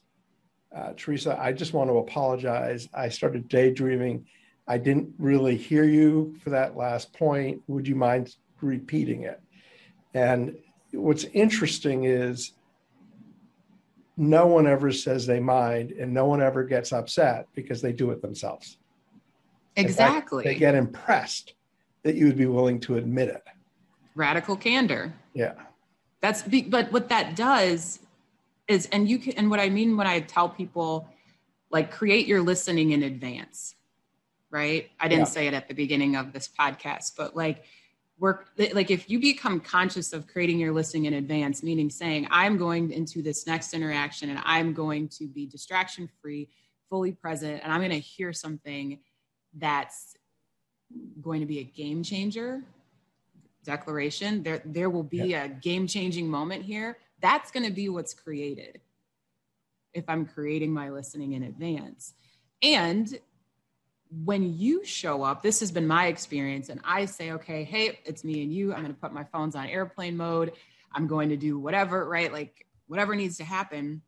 uh, 0.75 0.95
Teresa, 0.97 1.39
I 1.41 1.53
just 1.53 1.73
want 1.73 1.91
to 1.91 1.99
apologize. 1.99 2.89
I 2.93 3.11
started 3.11 3.49
daydreaming 3.49 4.27
I 4.67 4.79
didn't 4.79 5.15
really 5.19 5.57
hear 5.57 5.85
you 5.85 6.37
for 6.43 6.51
that 6.51 6.77
last 6.77 7.13
point. 7.13 7.63
Would 7.67 7.89
you 7.89 7.97
mind 7.97 8.35
repeating 8.61 9.23
it? 9.23 9.41
And 10.15 10.57
what's 10.93 11.25
interesting 11.25 12.05
is 12.05 12.53
no 14.17 14.47
one 14.47 14.67
ever 14.67 14.93
says 14.93 15.27
they 15.27 15.41
mind 15.41 15.93
and 15.93 16.13
no 16.13 16.27
one 16.27 16.43
ever 16.43 16.65
gets 16.65 16.93
upset 16.93 17.47
because 17.55 17.81
they 17.81 17.93
do 17.93 18.11
it 18.11 18.21
themselves. 18.21 18.79
Exactly. 19.77 20.45
Fact, 20.45 20.55
they 20.55 20.59
get 20.59 20.75
impressed 20.75 21.55
that 22.03 22.15
you 22.15 22.27
would 22.27 22.37
be 22.37 22.47
willing 22.47 22.79
to 22.81 22.97
admit 22.97 23.29
it. 23.29 23.43
Radical 24.15 24.57
candor. 24.57 25.15
Yeah. 25.35 25.55
That's 26.21 26.43
but 26.43 26.93
what 26.93 27.09
that 27.09 27.35
does 27.37 28.01
is 28.69 28.87
and 28.93 29.09
you 29.09 29.19
can 29.19 29.33
and 29.35 29.51
what 29.51 29.61
I 29.61 29.69
mean 29.71 29.97
when 29.97 30.07
I 30.07 30.21
tell 30.21 30.49
people 30.49 31.09
like 31.71 31.91
create 31.91 32.27
your 32.27 32.43
listening 32.43 32.93
in 32.93 33.03
advance 33.03 33.75
right? 34.53 34.91
I 35.01 35.09
didn't 35.09 35.23
yeah. 35.23 35.33
say 35.33 35.47
it 35.49 35.55
at 35.55 35.67
the 35.67 35.75
beginning 35.75 36.15
of 36.15 36.33
this 36.33 36.49
podcast, 36.49 37.13
but 37.17 37.35
like 37.35 37.65
work 38.23 38.47
like 38.73 38.91
if 38.93 39.11
you 39.11 39.19
become 39.21 39.59
conscious 39.59 40.13
of 40.13 40.29
creating 40.29 40.59
your 40.61 40.73
listening 40.73 41.07
in 41.07 41.15
advance, 41.15 41.63
meaning 41.63 41.91
saying 41.91 42.29
I'm 42.31 42.57
going 42.57 42.93
into 42.93 43.21
this 43.21 43.47
next 43.49 43.75
interaction 43.75 44.31
and 44.31 44.39
I'm 44.45 44.73
going 44.73 45.09
to 45.19 45.27
be 45.27 45.45
distraction 45.47 46.09
free, 46.21 46.49
fully 46.89 47.13
present, 47.13 47.61
and 47.63 47.73
I'm 47.73 47.81
going 47.81 47.91
to 47.91 47.99
hear 47.99 48.33
something 48.33 49.01
that's 49.59 50.17
going 51.21 51.41
to 51.41 51.47
be 51.47 51.59
a 51.59 51.65
game 51.65 52.03
changer. 52.05 52.63
declaration, 53.65 54.43
there 54.43 54.63
there 54.65 54.91
will 54.91 55.03
be 55.03 55.19
yeah. 55.19 55.45
a 55.45 55.49
game-changing 55.49 56.29
moment 56.29 56.65
here. 56.65 56.99
That's 57.21 57.51
going 57.51 57.67
to 57.67 57.73
be 57.73 57.89
what's 57.89 58.15
created 58.15 58.81
if 59.95 60.05
I'm 60.09 60.27
creating 60.27 60.73
my 60.73 60.91
listening 60.91 61.33
in 61.33 61.45
advance. 61.45 62.15
And 62.63 63.19
when 64.25 64.59
you 64.59 64.85
show 64.85 65.23
up, 65.23 65.43
this 65.43 65.61
has 65.61 65.73
been 65.73 65.87
my 65.87 66.07
experience, 66.07 66.69
and 66.69 66.81
I 66.85 67.07
say, 67.07 67.33
okay, 67.33 67.65
hey, 67.65 67.99
it's 68.05 68.25
me 68.25 68.43
and 68.43 68.53
you. 68.53 68.73
I'm 68.73 68.81
going 68.81 68.95
to 68.95 69.01
put 69.01 69.13
my 69.13 69.25
phones 69.25 69.57
on 69.57 69.67
airplane 69.67 70.17
mode. 70.17 70.53
I'm 70.93 71.07
going 71.07 71.31
to 71.31 71.37
do 71.37 71.59
whatever, 71.59 72.07
right? 72.07 72.31
Like 72.31 72.67
whatever 72.87 73.17
needs 73.17 73.39
to 73.39 73.45
happen. 73.45 74.03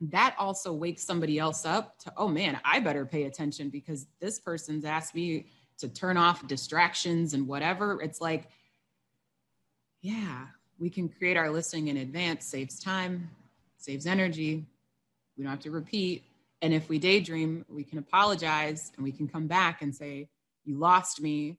That 0.00 0.34
also 0.38 0.72
wakes 0.72 1.04
somebody 1.04 1.38
else 1.38 1.64
up 1.64 1.98
to, 2.00 2.12
oh 2.16 2.28
man, 2.28 2.60
I 2.64 2.80
better 2.80 3.06
pay 3.06 3.24
attention 3.24 3.70
because 3.70 4.06
this 4.20 4.40
person's 4.40 4.84
asked 4.84 5.14
me 5.14 5.46
to 5.78 5.88
turn 5.88 6.16
off 6.16 6.46
distractions 6.46 7.32
and 7.32 7.46
whatever. 7.46 8.02
It's 8.02 8.20
like, 8.20 8.48
yeah, 10.02 10.46
we 10.78 10.90
can 10.90 11.08
create 11.08 11.36
our 11.36 11.50
listening 11.50 11.88
in 11.88 11.98
advance, 11.98 12.44
saves 12.44 12.80
time, 12.80 13.30
saves 13.78 14.06
energy. 14.06 14.66
We 15.36 15.44
don't 15.44 15.50
have 15.50 15.60
to 15.60 15.70
repeat. 15.70 16.24
And 16.66 16.74
if 16.74 16.88
we 16.88 16.98
daydream, 16.98 17.64
we 17.68 17.84
can 17.84 17.98
apologize 17.98 18.90
and 18.96 19.04
we 19.04 19.12
can 19.12 19.28
come 19.28 19.46
back 19.46 19.82
and 19.82 19.94
say, 19.94 20.28
You 20.64 20.76
lost 20.76 21.22
me. 21.22 21.58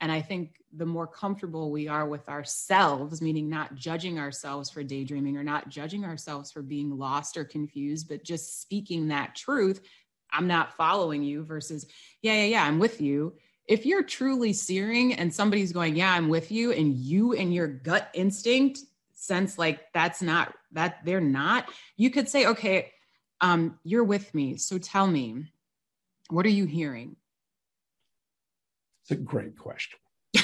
And 0.00 0.10
I 0.10 0.22
think 0.22 0.56
the 0.72 0.86
more 0.86 1.06
comfortable 1.06 1.70
we 1.70 1.86
are 1.86 2.08
with 2.08 2.30
ourselves, 2.30 3.20
meaning 3.20 3.50
not 3.50 3.74
judging 3.74 4.18
ourselves 4.18 4.70
for 4.70 4.82
daydreaming 4.82 5.36
or 5.36 5.44
not 5.44 5.68
judging 5.68 6.06
ourselves 6.06 6.50
for 6.50 6.62
being 6.62 6.96
lost 6.96 7.36
or 7.36 7.44
confused, 7.44 8.08
but 8.08 8.24
just 8.24 8.62
speaking 8.62 9.08
that 9.08 9.34
truth, 9.34 9.82
I'm 10.32 10.46
not 10.46 10.78
following 10.78 11.22
you 11.22 11.44
versus, 11.44 11.84
yeah, 12.22 12.32
yeah, 12.36 12.44
yeah, 12.44 12.64
I'm 12.64 12.78
with 12.78 13.02
you 13.02 13.34
if 13.66 13.84
you're 13.84 14.02
truly 14.02 14.54
searing 14.54 15.12
and 15.12 15.32
somebody's 15.32 15.72
going, 15.72 15.94
Yeah, 15.94 16.10
I'm 16.10 16.30
with 16.30 16.50
you, 16.50 16.72
and 16.72 16.94
you 16.94 17.34
and 17.34 17.52
your 17.52 17.68
gut 17.68 18.08
instinct 18.14 18.80
sense 19.12 19.58
like 19.58 19.92
that's 19.92 20.22
not 20.22 20.54
that 20.72 21.04
they're 21.04 21.20
not, 21.20 21.68
you 21.98 22.08
could 22.08 22.30
say, 22.30 22.46
Okay, 22.46 22.92
um, 23.40 23.78
you're 23.84 24.04
with 24.04 24.34
me. 24.34 24.56
So 24.56 24.78
tell 24.78 25.06
me, 25.06 25.44
what 26.30 26.46
are 26.46 26.50
you 26.50 26.64
hearing? 26.64 27.16
It's 29.02 29.12
a 29.12 29.16
great 29.16 29.56
question. 29.56 29.98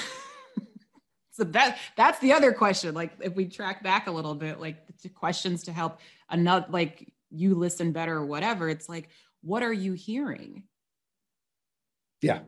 so 1.30 1.44
that 1.44 1.78
that's 1.96 2.18
the 2.20 2.32
other 2.32 2.52
question. 2.52 2.94
Like 2.94 3.12
if 3.20 3.34
we 3.34 3.46
track 3.46 3.82
back 3.82 4.06
a 4.06 4.10
little 4.10 4.34
bit, 4.34 4.60
like 4.60 4.78
the 5.02 5.08
questions 5.08 5.64
to 5.64 5.72
help 5.72 6.00
another 6.30 6.66
like 6.70 7.12
you 7.30 7.54
listen 7.54 7.92
better 7.92 8.16
or 8.16 8.26
whatever, 8.26 8.68
it's 8.68 8.88
like, 8.88 9.08
what 9.42 9.62
are 9.62 9.72
you 9.72 9.92
hearing? 9.92 10.62
Yeah 12.22 12.40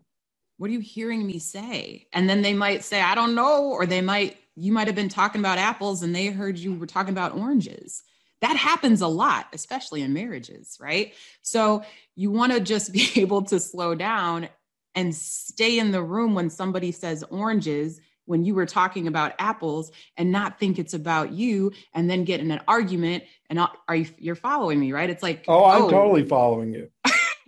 what 0.59 0.71
are 0.71 0.73
you 0.73 0.81
hearing 0.81 1.27
me 1.27 1.39
say? 1.39 2.07
And 2.13 2.29
then 2.29 2.43
they 2.43 2.55
might 2.55 2.85
say, 2.85 3.01
I 3.01 3.15
don't 3.15 3.35
know. 3.35 3.65
Or 3.65 3.87
they 3.87 4.01
might, 4.01 4.39
you 4.55 4.73
might 4.73 4.87
have 4.87 4.97
been 4.97 5.09
talking 5.09 5.41
about 5.41 5.59
apples 5.59 6.03
and 6.03 6.15
they 6.15 6.27
heard 6.27 6.59
you 6.59 6.75
were 6.75 6.87
talking 6.87 7.13
about 7.13 7.37
oranges. 7.37 8.03
That 8.43 8.57
happens 8.57 9.01
a 9.01 9.09
lot, 9.09 9.47
especially 9.53 10.03
in 10.03 10.13
marriages, 10.13 10.77
right? 10.81 11.15
So 11.43 11.85
you 12.15 12.31
want 12.31 12.53
to 12.53 12.61
just 12.61 12.93
be 12.93 13.11
able 13.17 13.43
to 13.45 13.61
slow 13.61 13.95
down 13.95 14.49
and 14.95 15.15
stay 15.15 15.79
in 15.79 15.91
the 15.91 16.03
room 16.03 16.35
when 16.35 16.51
somebody 16.51 16.93
says 16.93 17.23
oranges 17.25 18.01
when 18.25 18.45
you 18.45 18.57
were 18.57 18.67
talking 18.67 19.07
about 19.07 19.35
apples 19.39 19.93
and 20.17 20.33
not 20.33 20.59
think 20.59 20.81
it's 20.81 20.95
about 20.95 21.31
you 21.31 21.73
and 21.95 22.11
then 22.11 22.25
get 22.25 22.41
in 22.41 22.51
an 22.51 22.61
argument 22.67 23.23
and 23.49 23.61
are 23.61 23.95
you 23.95 24.09
you're 24.19 24.35
following 24.35 24.81
me 24.81 24.91
right 24.91 25.11
it's 25.11 25.23
like 25.23 25.45
oh 25.47 25.65
i'm 25.65 25.83
oh. 25.83 25.91
totally 25.91 26.25
following 26.25 26.75
you 26.75 26.91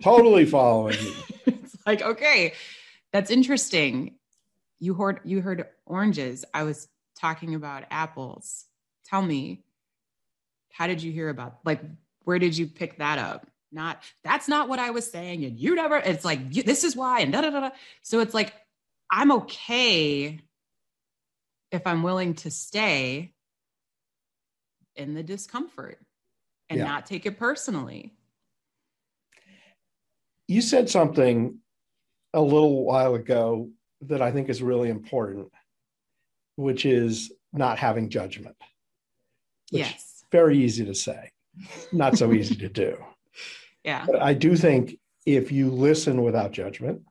totally 0.01 0.45
following 0.45 0.97
you 1.01 1.13
it's 1.47 1.75
like 1.85 2.01
okay 2.01 2.53
that's 3.11 3.31
interesting. 3.31 4.15
You 4.79 4.93
heard 4.93 5.21
you 5.23 5.41
heard 5.41 5.65
oranges. 5.85 6.45
I 6.53 6.63
was 6.63 6.87
talking 7.19 7.55
about 7.55 7.85
apples. 7.89 8.65
Tell 9.05 9.21
me, 9.21 9.63
how 10.71 10.87
did 10.87 11.01
you 11.01 11.11
hear 11.11 11.29
about 11.29 11.59
like 11.65 11.81
where 12.23 12.39
did 12.39 12.57
you 12.57 12.67
pick 12.67 12.97
that 12.97 13.19
up? 13.19 13.47
Not 13.71 14.01
that's 14.23 14.47
not 14.47 14.69
what 14.69 14.79
I 14.79 14.91
was 14.91 15.09
saying, 15.09 15.45
and 15.45 15.57
you 15.57 15.75
never. 15.75 15.97
It's 15.97 16.25
like 16.25 16.51
this 16.51 16.83
is 16.83 16.95
why, 16.95 17.21
and 17.21 17.31
da 17.31 17.41
da 17.41 17.49
da. 17.49 17.59
da 17.61 17.69
So 18.01 18.19
it's 18.19 18.33
like 18.33 18.53
I'm 19.11 19.31
okay 19.31 20.39
if 21.71 21.85
I'm 21.85 22.03
willing 22.03 22.35
to 22.35 22.51
stay 22.51 23.33
in 24.95 25.13
the 25.13 25.23
discomfort 25.23 25.99
and 26.69 26.79
yeah. 26.79 26.85
not 26.85 27.05
take 27.05 27.25
it 27.25 27.39
personally. 27.39 28.13
You 30.47 30.61
said 30.61 30.89
something 30.89 31.59
a 32.33 32.41
little 32.41 32.83
while 32.85 33.15
ago 33.15 33.69
that 34.01 34.21
I 34.21 34.31
think 34.31 34.49
is 34.49 34.61
really 34.61 34.89
important, 34.89 35.51
which 36.55 36.85
is 36.85 37.31
not 37.53 37.77
having 37.79 38.09
judgment. 38.09 38.55
yes. 39.71 40.08
Very 40.31 40.57
easy 40.59 40.85
to 40.85 40.93
say, 40.93 41.31
not 41.91 42.17
so 42.17 42.33
easy 42.33 42.55
to 42.55 42.69
do. 42.69 42.97
Yeah. 43.85 44.05
But 44.05 44.21
I 44.21 44.33
do 44.33 44.57
think 44.57 44.99
if 45.25 45.53
you 45.53 45.71
listen 45.71 46.21
without 46.21 46.51
judgment, 46.51 47.01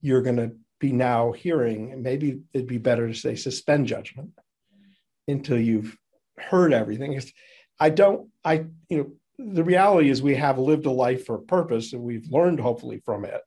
you're 0.00 0.20
going 0.20 0.36
to 0.36 0.56
be 0.80 0.90
now 0.90 1.30
hearing, 1.30 2.02
maybe 2.02 2.40
it'd 2.52 2.66
be 2.66 2.78
better 2.78 3.06
to 3.06 3.14
say 3.14 3.36
suspend 3.36 3.86
judgment 3.86 4.30
until 5.28 5.58
you've 5.58 5.96
heard 6.36 6.72
everything. 6.72 7.18
I 7.78 7.90
don't, 7.90 8.28
I, 8.44 8.66
you 8.88 8.98
know, 8.98 9.12
the 9.38 9.62
reality 9.62 10.10
is 10.10 10.20
we 10.20 10.34
have 10.34 10.58
lived 10.58 10.86
a 10.86 10.90
life 10.90 11.26
for 11.26 11.36
a 11.36 11.42
purpose 11.42 11.92
and 11.92 12.02
we've 12.02 12.26
learned 12.28 12.58
hopefully 12.58 13.00
from 13.04 13.24
it. 13.24 13.40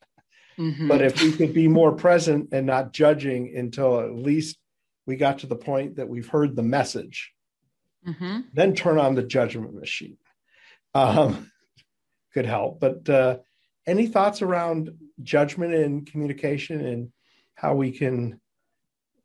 Mm-hmm. 0.57 0.87
But 0.87 1.01
if 1.01 1.21
we 1.21 1.33
could 1.33 1.53
be 1.53 1.67
more 1.67 1.91
present 1.91 2.49
and 2.53 2.65
not 2.65 2.93
judging 2.93 3.55
until 3.55 3.99
at 3.99 4.15
least 4.15 4.57
we 5.05 5.17
got 5.17 5.39
to 5.39 5.47
the 5.47 5.55
point 5.55 5.97
that 5.97 6.07
we've 6.07 6.27
heard 6.27 6.55
the 6.55 6.63
message, 6.63 7.33
mm-hmm. 8.07 8.41
then 8.53 8.75
turn 8.75 8.97
on 8.97 9.15
the 9.15 9.23
judgment 9.23 9.73
machine. 9.73 10.17
Um, 10.93 11.51
could 12.33 12.45
help. 12.45 12.79
But 12.79 13.09
uh, 13.09 13.37
any 13.87 14.07
thoughts 14.07 14.41
around 14.41 14.91
judgment 15.23 15.73
and 15.73 16.05
communication 16.05 16.85
and 16.85 17.11
how 17.55 17.75
we 17.75 17.91
can 17.91 18.39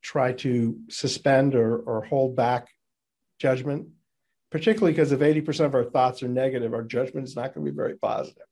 try 0.01 0.33
to 0.33 0.79
suspend 0.89 1.55
or, 1.55 1.79
or 1.79 2.05
hold 2.05 2.37
back 2.37 2.69
judgment? 3.39 3.89
Particularly 4.51 4.93
because 4.93 5.13
if 5.13 5.21
80% 5.21 5.67
of 5.67 5.75
our 5.75 5.85
thoughts 5.85 6.23
are 6.23 6.29
negative, 6.29 6.73
our 6.73 6.83
judgment 6.83 7.27
is 7.27 7.37
not 7.37 7.55
going 7.55 7.67
to 7.67 7.73
be 7.73 7.77
very 7.77 7.97
positive. 7.97 8.45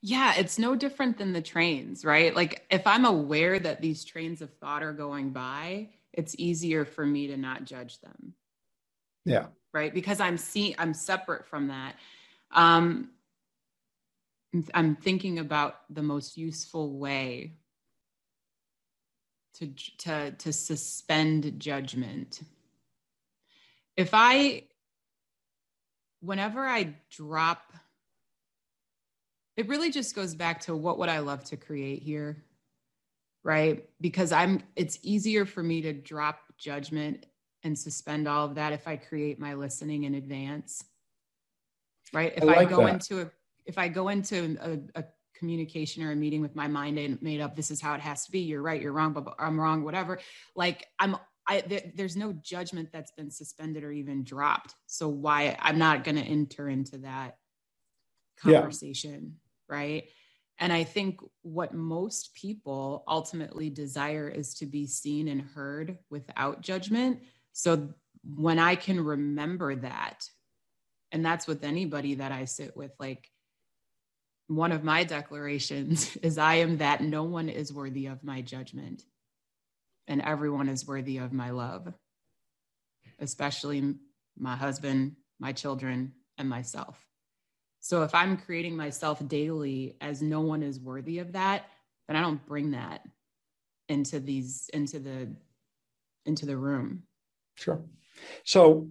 Yeah, 0.00 0.34
it's 0.36 0.58
no 0.58 0.74
different 0.74 1.18
than 1.18 1.32
the 1.32 1.42
trains, 1.42 2.04
right? 2.04 2.34
Like 2.34 2.66
if 2.70 2.86
I'm 2.86 3.04
aware 3.04 3.58
that 3.58 3.80
these 3.80 4.04
trains 4.04 4.42
of 4.42 4.52
thought 4.54 4.82
are 4.82 4.92
going 4.92 5.30
by, 5.30 5.90
it's 6.12 6.34
easier 6.38 6.84
for 6.84 7.06
me 7.06 7.28
to 7.28 7.36
not 7.36 7.64
judge 7.64 8.00
them. 8.00 8.34
Yeah. 9.24 9.46
Right? 9.72 9.92
Because 9.92 10.20
I'm 10.20 10.36
seeing 10.36 10.74
I'm 10.78 10.94
separate 10.94 11.46
from 11.46 11.68
that. 11.68 11.96
Um 12.50 13.10
I'm 14.74 14.96
thinking 14.96 15.38
about 15.38 15.76
the 15.88 16.02
most 16.02 16.36
useful 16.36 16.98
way 16.98 17.54
to 19.54 19.68
to 19.98 20.32
to 20.32 20.52
suspend 20.52 21.58
judgment. 21.58 22.42
If 23.96 24.10
I 24.12 24.64
whenever 26.20 26.66
I 26.66 26.94
drop 27.10 27.72
it 29.56 29.68
really 29.68 29.90
just 29.90 30.14
goes 30.14 30.34
back 30.34 30.62
to 30.62 30.74
what 30.74 30.98
would 30.98 31.08
I 31.08 31.18
love 31.18 31.44
to 31.44 31.56
create 31.56 32.02
here? 32.02 32.42
Right? 33.44 33.88
Because 34.00 34.32
I'm 34.32 34.62
it's 34.76 34.98
easier 35.02 35.44
for 35.44 35.62
me 35.62 35.82
to 35.82 35.92
drop 35.92 36.40
judgment 36.58 37.26
and 37.64 37.78
suspend 37.78 38.28
all 38.28 38.46
of 38.46 38.54
that 38.56 38.72
if 38.72 38.88
I 38.88 38.96
create 38.96 39.38
my 39.38 39.54
listening 39.54 40.04
in 40.04 40.14
advance. 40.14 40.84
Right? 42.12 42.32
If 42.36 42.42
I, 42.42 42.46
like 42.46 42.58
I 42.58 42.64
go 42.64 42.84
that. 42.84 42.94
into 42.94 43.22
a 43.22 43.30
if 43.64 43.78
I 43.78 43.88
go 43.88 44.08
into 44.08 44.58
a, 44.60 45.00
a, 45.00 45.04
communication 45.34 46.04
or 46.04 46.12
a 46.12 46.16
meeting 46.16 46.40
with 46.40 46.54
my 46.54 46.68
mind 46.68 46.98
and 46.98 47.20
made 47.20 47.40
up 47.40 47.56
this 47.56 47.72
is 47.72 47.80
how 47.80 47.94
it 47.94 48.00
has 48.00 48.24
to 48.24 48.30
be 48.30 48.38
you're 48.38 48.62
right 48.62 48.80
you're 48.80 48.92
wrong 48.92 49.12
but 49.12 49.34
i'm 49.40 49.60
wrong 49.60 49.82
whatever 49.82 50.20
like 50.54 50.86
i'm 51.00 51.16
I, 51.48 51.82
there's 51.96 52.16
no 52.16 52.32
judgment 52.32 52.90
that's 52.92 53.10
been 53.10 53.28
suspended 53.28 53.82
or 53.82 53.90
even 53.90 54.22
dropped 54.22 54.76
so 54.86 55.08
why 55.08 55.56
i'm 55.58 55.78
not 55.78 56.04
going 56.04 56.14
to 56.14 56.22
enter 56.22 56.68
into 56.68 56.98
that 56.98 57.38
conversation 58.38 59.34
right? 59.72 60.04
And 60.58 60.72
I 60.72 60.84
think 60.84 61.20
what 61.40 61.74
most 61.74 62.34
people 62.34 63.04
ultimately 63.08 63.70
desire 63.70 64.28
is 64.28 64.54
to 64.56 64.66
be 64.66 64.86
seen 64.86 65.28
and 65.28 65.40
heard 65.40 65.98
without 66.10 66.60
judgment. 66.60 67.20
So 67.52 67.90
when 68.24 68.58
I 68.58 68.76
can 68.76 69.02
remember 69.02 69.74
that, 69.76 70.28
and 71.10 71.24
that's 71.24 71.46
with 71.46 71.64
anybody 71.64 72.16
that 72.16 72.32
I 72.32 72.46
sit 72.46 72.76
with, 72.76 72.92
like 72.98 73.28
one 74.48 74.72
of 74.72 74.84
my 74.84 75.04
declarations 75.04 76.16
is 76.22 76.38
I 76.38 76.56
am 76.56 76.78
that 76.78 77.02
no 77.02 77.24
one 77.24 77.48
is 77.48 77.72
worthy 77.72 78.06
of 78.06 78.24
my 78.24 78.40
judgment 78.40 79.02
and 80.08 80.20
everyone 80.22 80.68
is 80.68 80.86
worthy 80.86 81.18
of 81.18 81.32
my 81.32 81.50
love, 81.50 81.92
especially 83.20 83.94
my 84.36 84.56
husband, 84.56 85.16
my 85.38 85.52
children, 85.52 86.12
and 86.38 86.48
myself. 86.48 87.06
So 87.80 88.02
if 88.02 88.14
I'm 88.14 88.36
creating 88.36 88.76
myself 88.76 89.26
daily 89.26 89.96
as 90.00 90.22
no 90.22 90.40
one 90.40 90.62
is 90.62 90.78
worthy 90.78 91.18
of 91.18 91.32
that, 91.32 91.64
then 92.06 92.16
I 92.16 92.20
don't 92.20 92.44
bring 92.46 92.72
that 92.72 93.02
into 93.88 94.20
these 94.20 94.70
into 94.72 94.98
the 94.98 95.34
into 96.24 96.46
the 96.46 96.56
room. 96.56 97.02
Sure. 97.54 97.82
So 98.44 98.88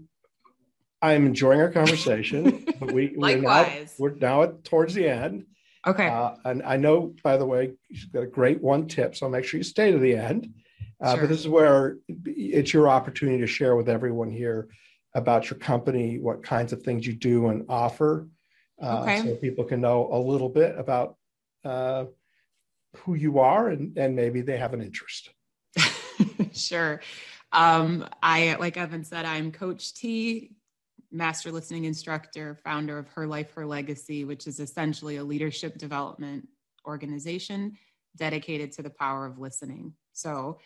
I'm 1.02 1.26
enjoying 1.26 1.62
our 1.62 1.72
conversation, 1.72 2.66
but 2.80 2.92
we, 2.92 3.14
we're 3.16 3.38
now, 3.38 3.70
we're 3.98 4.16
now 4.16 4.44
at, 4.44 4.64
towards 4.64 4.94
the 4.94 5.08
end. 5.08 5.46
Okay. 5.86 6.08
Uh, 6.08 6.36
and 6.46 6.62
I 6.64 6.78
know, 6.78 7.16
by 7.24 7.38
the 7.38 7.46
way, 7.46 7.74
you've 7.90 8.12
got 8.12 8.24
a 8.24 8.28
great 8.28 8.62
one 8.62 8.88
tip, 8.88 9.16
so 9.16 9.28
make 9.28 9.46
sure 9.46 9.58
you 9.58 9.64
stay 9.64 9.92
to 9.92 9.98
the 9.98 10.16
end. 10.16 10.54
Uh, 11.02 11.14
sure. 11.14 11.22
But 11.22 11.30
this 11.30 11.40
is 11.40 11.48
where 11.48 11.98
it's 12.26 12.74
your 12.74 12.88
opportunity 12.88 13.40
to 13.40 13.48
share 13.48 13.76
with 13.76 13.90
everyone 13.90 14.30
here 14.30 14.70
about 15.16 15.50
your 15.50 15.58
company, 15.58 16.20
what 16.20 16.44
kinds 16.44 16.72
of 16.72 16.84
things 16.84 17.08
you 17.08 17.14
do 17.14 17.48
and 17.48 17.66
offer, 17.68 18.28
uh, 18.82 19.02
okay. 19.02 19.22
so 19.22 19.36
people 19.36 19.64
can 19.64 19.82
know 19.82 20.10
a 20.12 20.20
little 20.20 20.50
bit 20.50 20.78
about 20.78 21.16
uh, 21.66 22.06
who 22.98 23.16
you 23.16 23.40
are 23.40 23.70
and, 23.70 23.98
and 23.98 24.16
maybe 24.16 24.42
they 24.42 24.58
have 24.58 24.74
an 24.74 24.82
interest. 24.82 25.32
sure. 26.54 27.02
Um, 27.52 28.08
I, 28.24 28.56
like 28.60 28.78
Evan 28.78 29.04
said, 29.04 29.26
I'm 29.26 29.52
Coach 29.52 29.94
T, 29.94 30.56
master 31.12 31.52
listening 31.52 31.86
instructor, 31.86 32.56
founder 32.56 32.98
of 32.98 33.08
Her 33.10 33.28
Life, 33.28 33.52
Her 33.54 33.66
Legacy, 33.66 34.24
which 34.24 34.48
is 34.48 34.60
essentially 34.60 35.18
a 35.18 35.24
leadership 35.24 35.78
development 35.78 36.48
organization 36.86 37.78
dedicated 38.16 38.72
to 38.74 38.82
the 38.82 38.90
power 38.90 39.26
of 39.26 39.40
listening. 39.40 39.94
So, 40.14 40.60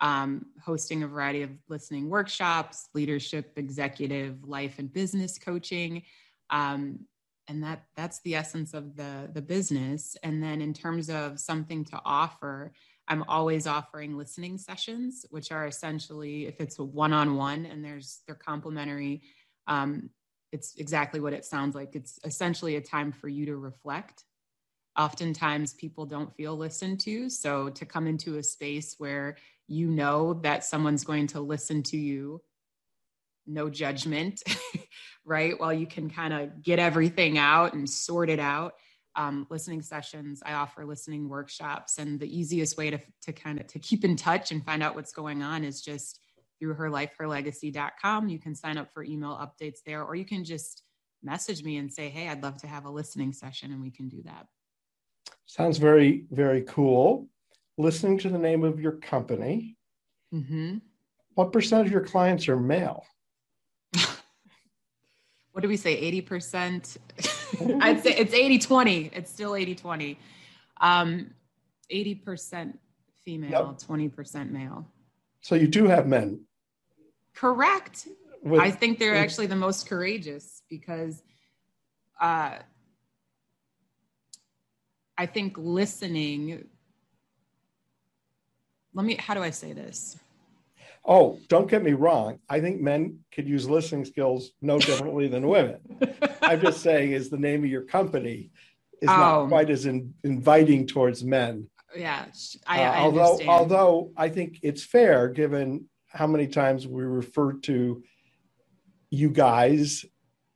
um, 0.00 0.46
hosting 0.64 1.04
a 1.04 1.06
variety 1.06 1.42
of 1.42 1.50
listening 1.68 2.08
workshops, 2.08 2.88
leadership, 2.92 3.52
executive, 3.56 4.42
life, 4.44 4.78
and 4.78 4.92
business 4.92 5.38
coaching. 5.38 6.02
Um, 6.50 7.06
and 7.48 7.62
that 7.62 7.84
that's 7.96 8.20
the 8.20 8.34
essence 8.34 8.72
of 8.74 8.96
the 8.96 9.28
the 9.32 9.42
business 9.42 10.16
and 10.22 10.42
then 10.42 10.60
in 10.60 10.72
terms 10.72 11.10
of 11.10 11.40
something 11.40 11.84
to 11.84 12.00
offer 12.04 12.72
i'm 13.12 13.24
always 13.28 13.66
offering 13.66 14.16
listening 14.16 14.58
sessions 14.58 15.24
which 15.30 15.52
are 15.52 15.66
essentially 15.66 16.46
if 16.46 16.60
it's 16.60 16.78
a 16.78 16.84
one-on-one 16.84 17.66
and 17.66 17.84
there's 17.84 18.20
they're 18.26 18.34
complimentary. 18.34 19.22
um, 19.66 20.10
it's 20.50 20.74
exactly 20.76 21.20
what 21.20 21.32
it 21.32 21.44
sounds 21.44 21.74
like 21.74 21.94
it's 21.94 22.18
essentially 22.24 22.76
a 22.76 22.80
time 22.80 23.12
for 23.12 23.28
you 23.28 23.46
to 23.46 23.56
reflect 23.56 24.24
oftentimes 24.98 25.74
people 25.74 26.04
don't 26.04 26.34
feel 26.34 26.56
listened 26.56 27.00
to 27.00 27.28
so 27.28 27.68
to 27.70 27.84
come 27.86 28.06
into 28.06 28.38
a 28.38 28.42
space 28.42 28.94
where 28.98 29.36
you 29.68 29.88
know 29.88 30.34
that 30.34 30.64
someone's 30.64 31.04
going 31.04 31.26
to 31.26 31.40
listen 31.40 31.82
to 31.82 31.96
you 31.96 32.40
no 33.46 33.68
judgment 33.68 34.42
right? 35.24 35.58
While 35.58 35.72
you 35.72 35.86
can 35.86 36.10
kind 36.10 36.34
of 36.34 36.62
get 36.62 36.78
everything 36.78 37.38
out 37.38 37.74
and 37.74 37.88
sort 37.88 38.30
it 38.30 38.40
out. 38.40 38.74
Um, 39.14 39.46
listening 39.50 39.82
sessions. 39.82 40.42
I 40.44 40.54
offer 40.54 40.86
listening 40.86 41.28
workshops 41.28 41.98
and 41.98 42.18
the 42.18 42.38
easiest 42.38 42.78
way 42.78 42.88
to, 42.88 42.98
to 43.22 43.32
kind 43.32 43.60
of 43.60 43.66
to 43.66 43.78
keep 43.78 44.04
in 44.04 44.16
touch 44.16 44.52
and 44.52 44.64
find 44.64 44.82
out 44.82 44.94
what's 44.94 45.12
going 45.12 45.42
on 45.42 45.64
is 45.64 45.82
just 45.82 46.18
through 46.62 46.76
herlifeherlegacy.com 46.76 48.28
you 48.28 48.38
can 48.38 48.54
sign 48.54 48.78
up 48.78 48.88
for 48.94 49.02
email 49.02 49.30
updates 49.32 49.80
there 49.84 50.04
or 50.04 50.14
you 50.14 50.24
can 50.24 50.44
just 50.44 50.84
message 51.20 51.64
me 51.64 51.78
and 51.78 51.92
say 51.92 52.08
hey 52.08 52.28
i'd 52.28 52.42
love 52.42 52.56
to 52.56 52.68
have 52.68 52.84
a 52.84 52.90
listening 52.90 53.32
session 53.32 53.72
and 53.72 53.82
we 53.82 53.90
can 53.90 54.08
do 54.08 54.22
that. 54.24 54.46
Sounds 55.46 55.78
very 55.78 56.24
very 56.30 56.62
cool. 56.62 57.28
Listening 57.78 58.16
to 58.18 58.28
the 58.28 58.38
name 58.38 58.64
of 58.64 58.78
your 58.78 58.92
company. 58.92 59.76
Mm-hmm. 60.32 60.78
what 61.34 61.52
percent 61.52 61.84
of 61.84 61.92
your 61.92 62.00
clients 62.00 62.48
are 62.48 62.56
male 62.56 63.04
what 65.52 65.62
do 65.62 65.68
we 65.68 65.76
say 65.76 66.10
80% 66.22 66.96
i'd 67.82 68.02
say 68.02 68.14
it's 68.16 68.34
80 68.34 68.58
20 68.58 69.10
it's 69.12 69.30
still 69.30 69.54
80 69.54 69.74
20 69.74 70.18
um, 70.80 71.30
80% 71.92 72.74
female 73.24 73.50
yep. 73.50 73.88
20% 73.88 74.50
male. 74.50 74.86
So 75.40 75.54
you 75.54 75.68
do 75.68 75.86
have 75.86 76.06
men. 76.06 76.40
Correct. 77.34 78.08
With, 78.42 78.60
i 78.60 78.72
think 78.72 78.98
they're 78.98 79.14
actually 79.14 79.46
the 79.46 79.54
most 79.54 79.88
courageous 79.88 80.62
because 80.68 81.22
uh, 82.20 82.58
i 85.16 85.26
think 85.26 85.56
listening 85.56 86.66
let 88.94 89.06
me 89.06 89.14
how 89.14 89.34
do 89.34 89.40
i 89.44 89.50
say 89.50 89.72
this 89.72 90.18
Oh, 91.04 91.40
don't 91.48 91.68
get 91.68 91.82
me 91.82 91.92
wrong. 91.92 92.38
I 92.48 92.60
think 92.60 92.80
men 92.80 93.18
could 93.32 93.48
use 93.48 93.68
listening 93.68 94.04
skills 94.04 94.52
no 94.60 94.78
differently 94.78 95.26
than 95.26 95.48
women. 95.48 95.80
I'm 96.42 96.60
just 96.60 96.80
saying, 96.80 97.12
is 97.12 97.28
the 97.28 97.38
name 97.38 97.64
of 97.64 97.70
your 97.70 97.82
company 97.82 98.50
is 99.00 99.08
oh. 99.08 99.16
not 99.16 99.48
quite 99.48 99.70
as 99.70 99.86
in, 99.86 100.14
inviting 100.22 100.86
towards 100.86 101.24
men. 101.24 101.68
Yeah, 101.96 102.24
I, 102.66 102.84
uh, 102.84 102.94
although 103.00 103.32
understand. 103.32 103.50
although 103.50 104.12
I 104.16 104.28
think 104.30 104.60
it's 104.62 104.82
fair 104.82 105.28
given 105.28 105.88
how 106.06 106.26
many 106.26 106.46
times 106.46 106.86
we 106.86 107.02
refer 107.02 107.54
to 107.54 108.02
you 109.10 109.28
guys, 109.28 110.04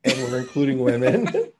and 0.04 0.16
we're 0.22 0.38
including 0.38 0.78
women. 0.78 1.28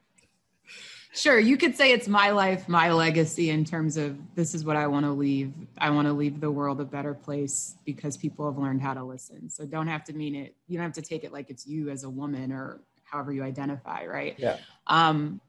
Sure, 1.16 1.38
you 1.38 1.56
could 1.56 1.74
say 1.74 1.92
it's 1.92 2.08
my 2.08 2.30
life, 2.30 2.68
my 2.68 2.92
legacy 2.92 3.48
in 3.48 3.64
terms 3.64 3.96
of 3.96 4.18
this 4.34 4.54
is 4.54 4.66
what 4.66 4.76
I 4.76 4.86
want 4.86 5.06
to 5.06 5.12
leave. 5.12 5.50
I 5.78 5.88
want 5.88 6.06
to 6.06 6.12
leave 6.12 6.40
the 6.40 6.50
world 6.50 6.78
a 6.78 6.84
better 6.84 7.14
place 7.14 7.76
because 7.86 8.18
people 8.18 8.44
have 8.44 8.58
learned 8.58 8.82
how 8.82 8.92
to 8.92 9.02
listen. 9.02 9.48
So 9.48 9.64
don't 9.64 9.86
have 9.86 10.04
to 10.04 10.12
mean 10.12 10.34
it. 10.34 10.54
You 10.68 10.76
don't 10.76 10.84
have 10.84 10.92
to 10.92 11.02
take 11.02 11.24
it 11.24 11.32
like 11.32 11.48
it's 11.48 11.66
you 11.66 11.88
as 11.88 12.04
a 12.04 12.10
woman 12.10 12.52
or 12.52 12.82
however 13.04 13.32
you 13.32 13.42
identify, 13.42 14.04
right? 14.04 14.34
Yeah. 14.38 14.58
Um, 14.88 15.40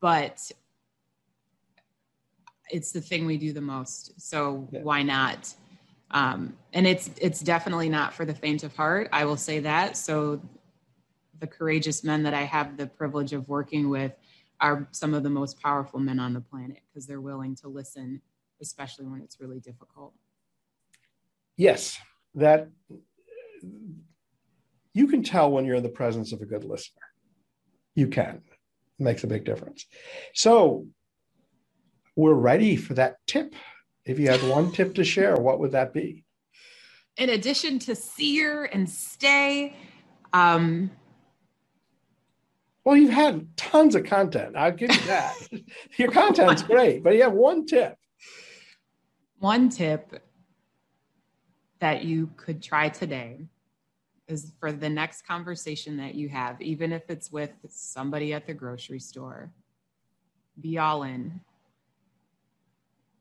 but 0.00 0.48
it's 2.70 2.92
the 2.92 3.00
thing 3.00 3.26
we 3.26 3.36
do 3.36 3.52
the 3.52 3.60
most. 3.60 4.20
So 4.20 4.68
yeah. 4.70 4.82
why 4.82 5.02
not? 5.02 5.52
Um, 6.12 6.56
and 6.72 6.86
it's 6.86 7.10
it's 7.20 7.40
definitely 7.40 7.88
not 7.88 8.14
for 8.14 8.24
the 8.24 8.34
faint 8.34 8.62
of 8.62 8.76
heart. 8.76 9.08
I 9.12 9.24
will 9.24 9.36
say 9.36 9.58
that. 9.60 9.96
So 9.96 10.40
the 11.40 11.48
courageous 11.48 12.04
men 12.04 12.22
that 12.22 12.34
I 12.34 12.42
have 12.42 12.76
the 12.76 12.86
privilege 12.86 13.32
of 13.32 13.48
working 13.48 13.88
with 13.88 14.12
are 14.60 14.88
some 14.92 15.14
of 15.14 15.22
the 15.22 15.30
most 15.30 15.60
powerful 15.60 15.98
men 15.98 16.20
on 16.20 16.34
the 16.34 16.40
planet 16.40 16.80
because 16.88 17.06
they're 17.06 17.20
willing 17.20 17.56
to 17.56 17.68
listen, 17.68 18.20
especially 18.60 19.06
when 19.06 19.22
it's 19.22 19.40
really 19.40 19.60
difficult. 19.60 20.12
Yes, 21.56 21.98
that 22.34 22.68
you 24.92 25.06
can 25.06 25.22
tell 25.22 25.50
when 25.50 25.64
you're 25.64 25.76
in 25.76 25.82
the 25.82 25.88
presence 25.88 26.32
of 26.32 26.40
a 26.40 26.46
good 26.46 26.64
listener. 26.64 27.02
You 27.94 28.08
can. 28.08 28.42
It 28.98 29.02
makes 29.02 29.24
a 29.24 29.26
big 29.26 29.44
difference. 29.44 29.86
So 30.34 30.86
we're 32.16 32.34
ready 32.34 32.76
for 32.76 32.94
that 32.94 33.16
tip. 33.26 33.54
If 34.04 34.18
you 34.18 34.28
had 34.28 34.42
one 34.48 34.72
tip 34.72 34.94
to 34.96 35.04
share, 35.04 35.36
what 35.36 35.60
would 35.60 35.72
that 35.72 35.92
be? 35.92 36.24
In 37.16 37.30
addition 37.30 37.78
to 37.80 37.94
sear 37.94 38.64
and 38.64 38.88
stay, 38.88 39.76
um, 40.32 40.90
well, 42.84 42.96
you've 42.96 43.10
had 43.10 43.56
tons 43.56 43.94
of 43.94 44.04
content. 44.04 44.56
I'll 44.56 44.72
give 44.72 44.92
you 44.92 45.00
that. 45.02 45.34
Your 45.96 46.10
content's 46.10 46.62
great, 46.62 47.02
but 47.02 47.14
you 47.14 47.22
have 47.22 47.32
one 47.32 47.66
tip. 47.66 47.96
One 49.38 49.68
tip 49.68 50.22
that 51.80 52.04
you 52.04 52.30
could 52.36 52.62
try 52.62 52.88
today 52.88 53.46
is 54.28 54.52
for 54.60 54.70
the 54.72 54.88
next 54.88 55.26
conversation 55.26 55.96
that 55.96 56.14
you 56.14 56.28
have, 56.28 56.60
even 56.62 56.92
if 56.92 57.02
it's 57.08 57.30
with 57.30 57.50
somebody 57.68 58.32
at 58.32 58.46
the 58.46 58.54
grocery 58.54 59.00
store, 59.00 59.50
be 60.60 60.78
all 60.78 61.02
in. 61.02 61.40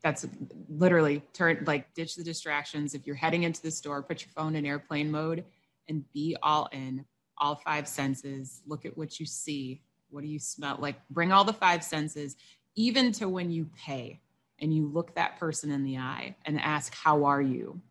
That's 0.04 0.26
literally 0.70 1.22
turn 1.34 1.64
like 1.66 1.94
ditch 1.94 2.16
the 2.16 2.24
distractions. 2.24 2.94
If 2.96 3.06
you're 3.06 3.16
heading 3.16 3.44
into 3.44 3.62
the 3.62 3.72
store, 3.72 4.02
put 4.04 4.22
your 4.22 4.32
phone 4.36 4.56
in 4.56 4.66
airplane 4.66 5.12
mode 5.12 5.44
and 5.90 6.06
be 6.14 6.38
all 6.42 6.70
in 6.72 7.04
all 7.40 7.56
five 7.56 7.88
senses, 7.88 8.62
look 8.68 8.86
at 8.86 8.98
what 8.98 9.20
you 9.20 9.26
see. 9.26 9.82
What 10.10 10.22
do 10.22 10.28
you 10.28 10.40
smell? 10.40 10.78
Like 10.80 10.96
bring 11.10 11.32
all 11.32 11.44
the 11.44 11.54
five 11.54 11.84
senses, 11.84 12.36
even 12.76 13.12
to 13.14 13.30
when 13.30 13.52
you 13.52 13.70
pay 13.86 14.20
and 14.60 14.74
you 14.74 14.88
look 14.88 15.16
that 15.16 15.40
person 15.40 15.72
in 15.72 15.84
the 15.84 15.98
eye 15.98 16.36
and 16.46 16.60
ask, 16.60 16.94
How 16.94 17.26
are 17.26 17.42
you? 17.42 17.82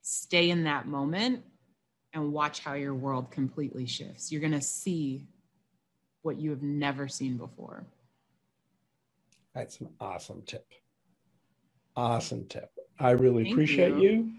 Stay 0.00 0.50
in 0.50 0.64
that 0.64 0.86
moment 0.86 1.44
and 2.12 2.32
watch 2.32 2.60
how 2.60 2.74
your 2.74 2.94
world 2.94 3.30
completely 3.30 3.86
shifts. 3.86 4.32
You're 4.32 4.40
going 4.40 4.52
to 4.52 4.60
see 4.60 5.26
what 6.22 6.38
you 6.38 6.50
have 6.50 6.62
never 6.62 7.08
seen 7.08 7.36
before. 7.36 7.84
That's 9.54 9.80
an 9.80 9.88
awesome 10.00 10.42
tip. 10.42 10.66
Awesome 11.94 12.46
tip. 12.46 12.70
I 12.98 13.10
really 13.10 13.44
Thank 13.44 13.54
appreciate 13.54 13.96
you, 13.96 14.00
you. 14.02 14.32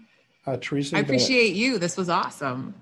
Uh, 0.46 0.56
Teresa. 0.60 0.96
I 0.96 1.00
appreciate 1.00 1.54
you. 1.54 1.78
This 1.78 1.96
was 1.96 2.08
awesome. 2.08 2.74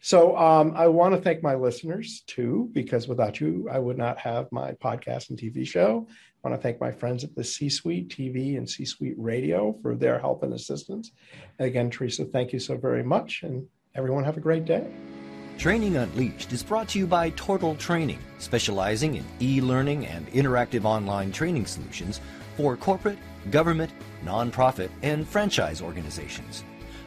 So 0.00 0.36
um, 0.36 0.72
I 0.76 0.88
want 0.88 1.14
to 1.14 1.20
thank 1.20 1.42
my 1.42 1.54
listeners 1.54 2.22
too, 2.26 2.70
because 2.72 3.08
without 3.08 3.40
you, 3.40 3.68
I 3.70 3.78
would 3.78 3.98
not 3.98 4.18
have 4.18 4.50
my 4.52 4.72
podcast 4.72 5.30
and 5.30 5.38
TV 5.38 5.66
show. 5.66 6.06
I 6.08 6.48
want 6.48 6.60
to 6.60 6.62
thank 6.62 6.80
my 6.80 6.92
friends 6.92 7.24
at 7.24 7.34
the 7.34 7.42
C 7.42 7.68
Suite 7.68 8.08
TV 8.08 8.56
and 8.56 8.68
C 8.68 8.84
Suite 8.84 9.16
Radio 9.18 9.76
for 9.82 9.96
their 9.96 10.18
help 10.18 10.42
and 10.42 10.54
assistance. 10.54 11.10
again, 11.58 11.90
Teresa, 11.90 12.24
thank 12.24 12.52
you 12.52 12.60
so 12.60 12.76
very 12.76 13.02
much, 13.02 13.42
and 13.42 13.66
everyone 13.94 14.24
have 14.24 14.36
a 14.36 14.40
great 14.40 14.64
day. 14.64 14.86
Training 15.58 15.96
Unleashed 15.96 16.52
is 16.52 16.62
brought 16.62 16.88
to 16.90 17.00
you 17.00 17.06
by 17.08 17.30
Tortal 17.30 17.74
Training, 17.74 18.20
specializing 18.38 19.16
in 19.16 19.24
e 19.42 19.60
learning 19.60 20.06
and 20.06 20.28
interactive 20.28 20.84
online 20.84 21.32
training 21.32 21.66
solutions 21.66 22.20
for 22.56 22.76
corporate, 22.76 23.18
government, 23.50 23.90
nonprofit, 24.24 24.90
and 25.02 25.26
franchise 25.26 25.82
organizations. 25.82 26.62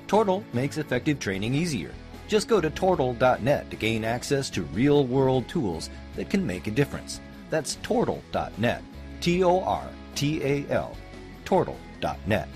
Tortal 0.07 0.43
makes 0.51 0.77
effective 0.77 1.17
training 1.17 1.53
easier. 1.53 1.91
Just 2.31 2.47
go 2.47 2.61
to 2.61 2.69
tortal.net 2.69 3.69
to 3.69 3.75
gain 3.75 4.05
access 4.05 4.49
to 4.51 4.61
real 4.61 5.05
world 5.05 5.49
tools 5.49 5.89
that 6.15 6.29
can 6.29 6.47
make 6.47 6.67
a 6.67 6.71
difference. 6.71 7.19
That's 7.49 7.75
tortal.net. 7.83 8.81
T 9.19 9.43
O 9.43 9.59
R 9.59 9.85
T 10.15 10.41
A 10.41 10.65
L. 10.69 10.95
Tortal.net. 11.43 12.47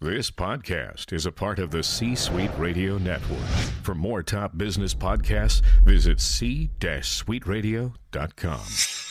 This 0.00 0.30
podcast 0.30 1.12
is 1.12 1.26
a 1.26 1.32
part 1.32 1.58
of 1.58 1.70
the 1.70 1.82
C 1.82 2.14
Suite 2.14 2.52
Radio 2.56 2.96
Network. 2.96 3.44
For 3.82 3.94
more 3.94 4.22
top 4.22 4.56
business 4.56 4.94
podcasts, 4.94 5.60
visit 5.84 6.20
c-suiteradio.com. 6.20 9.07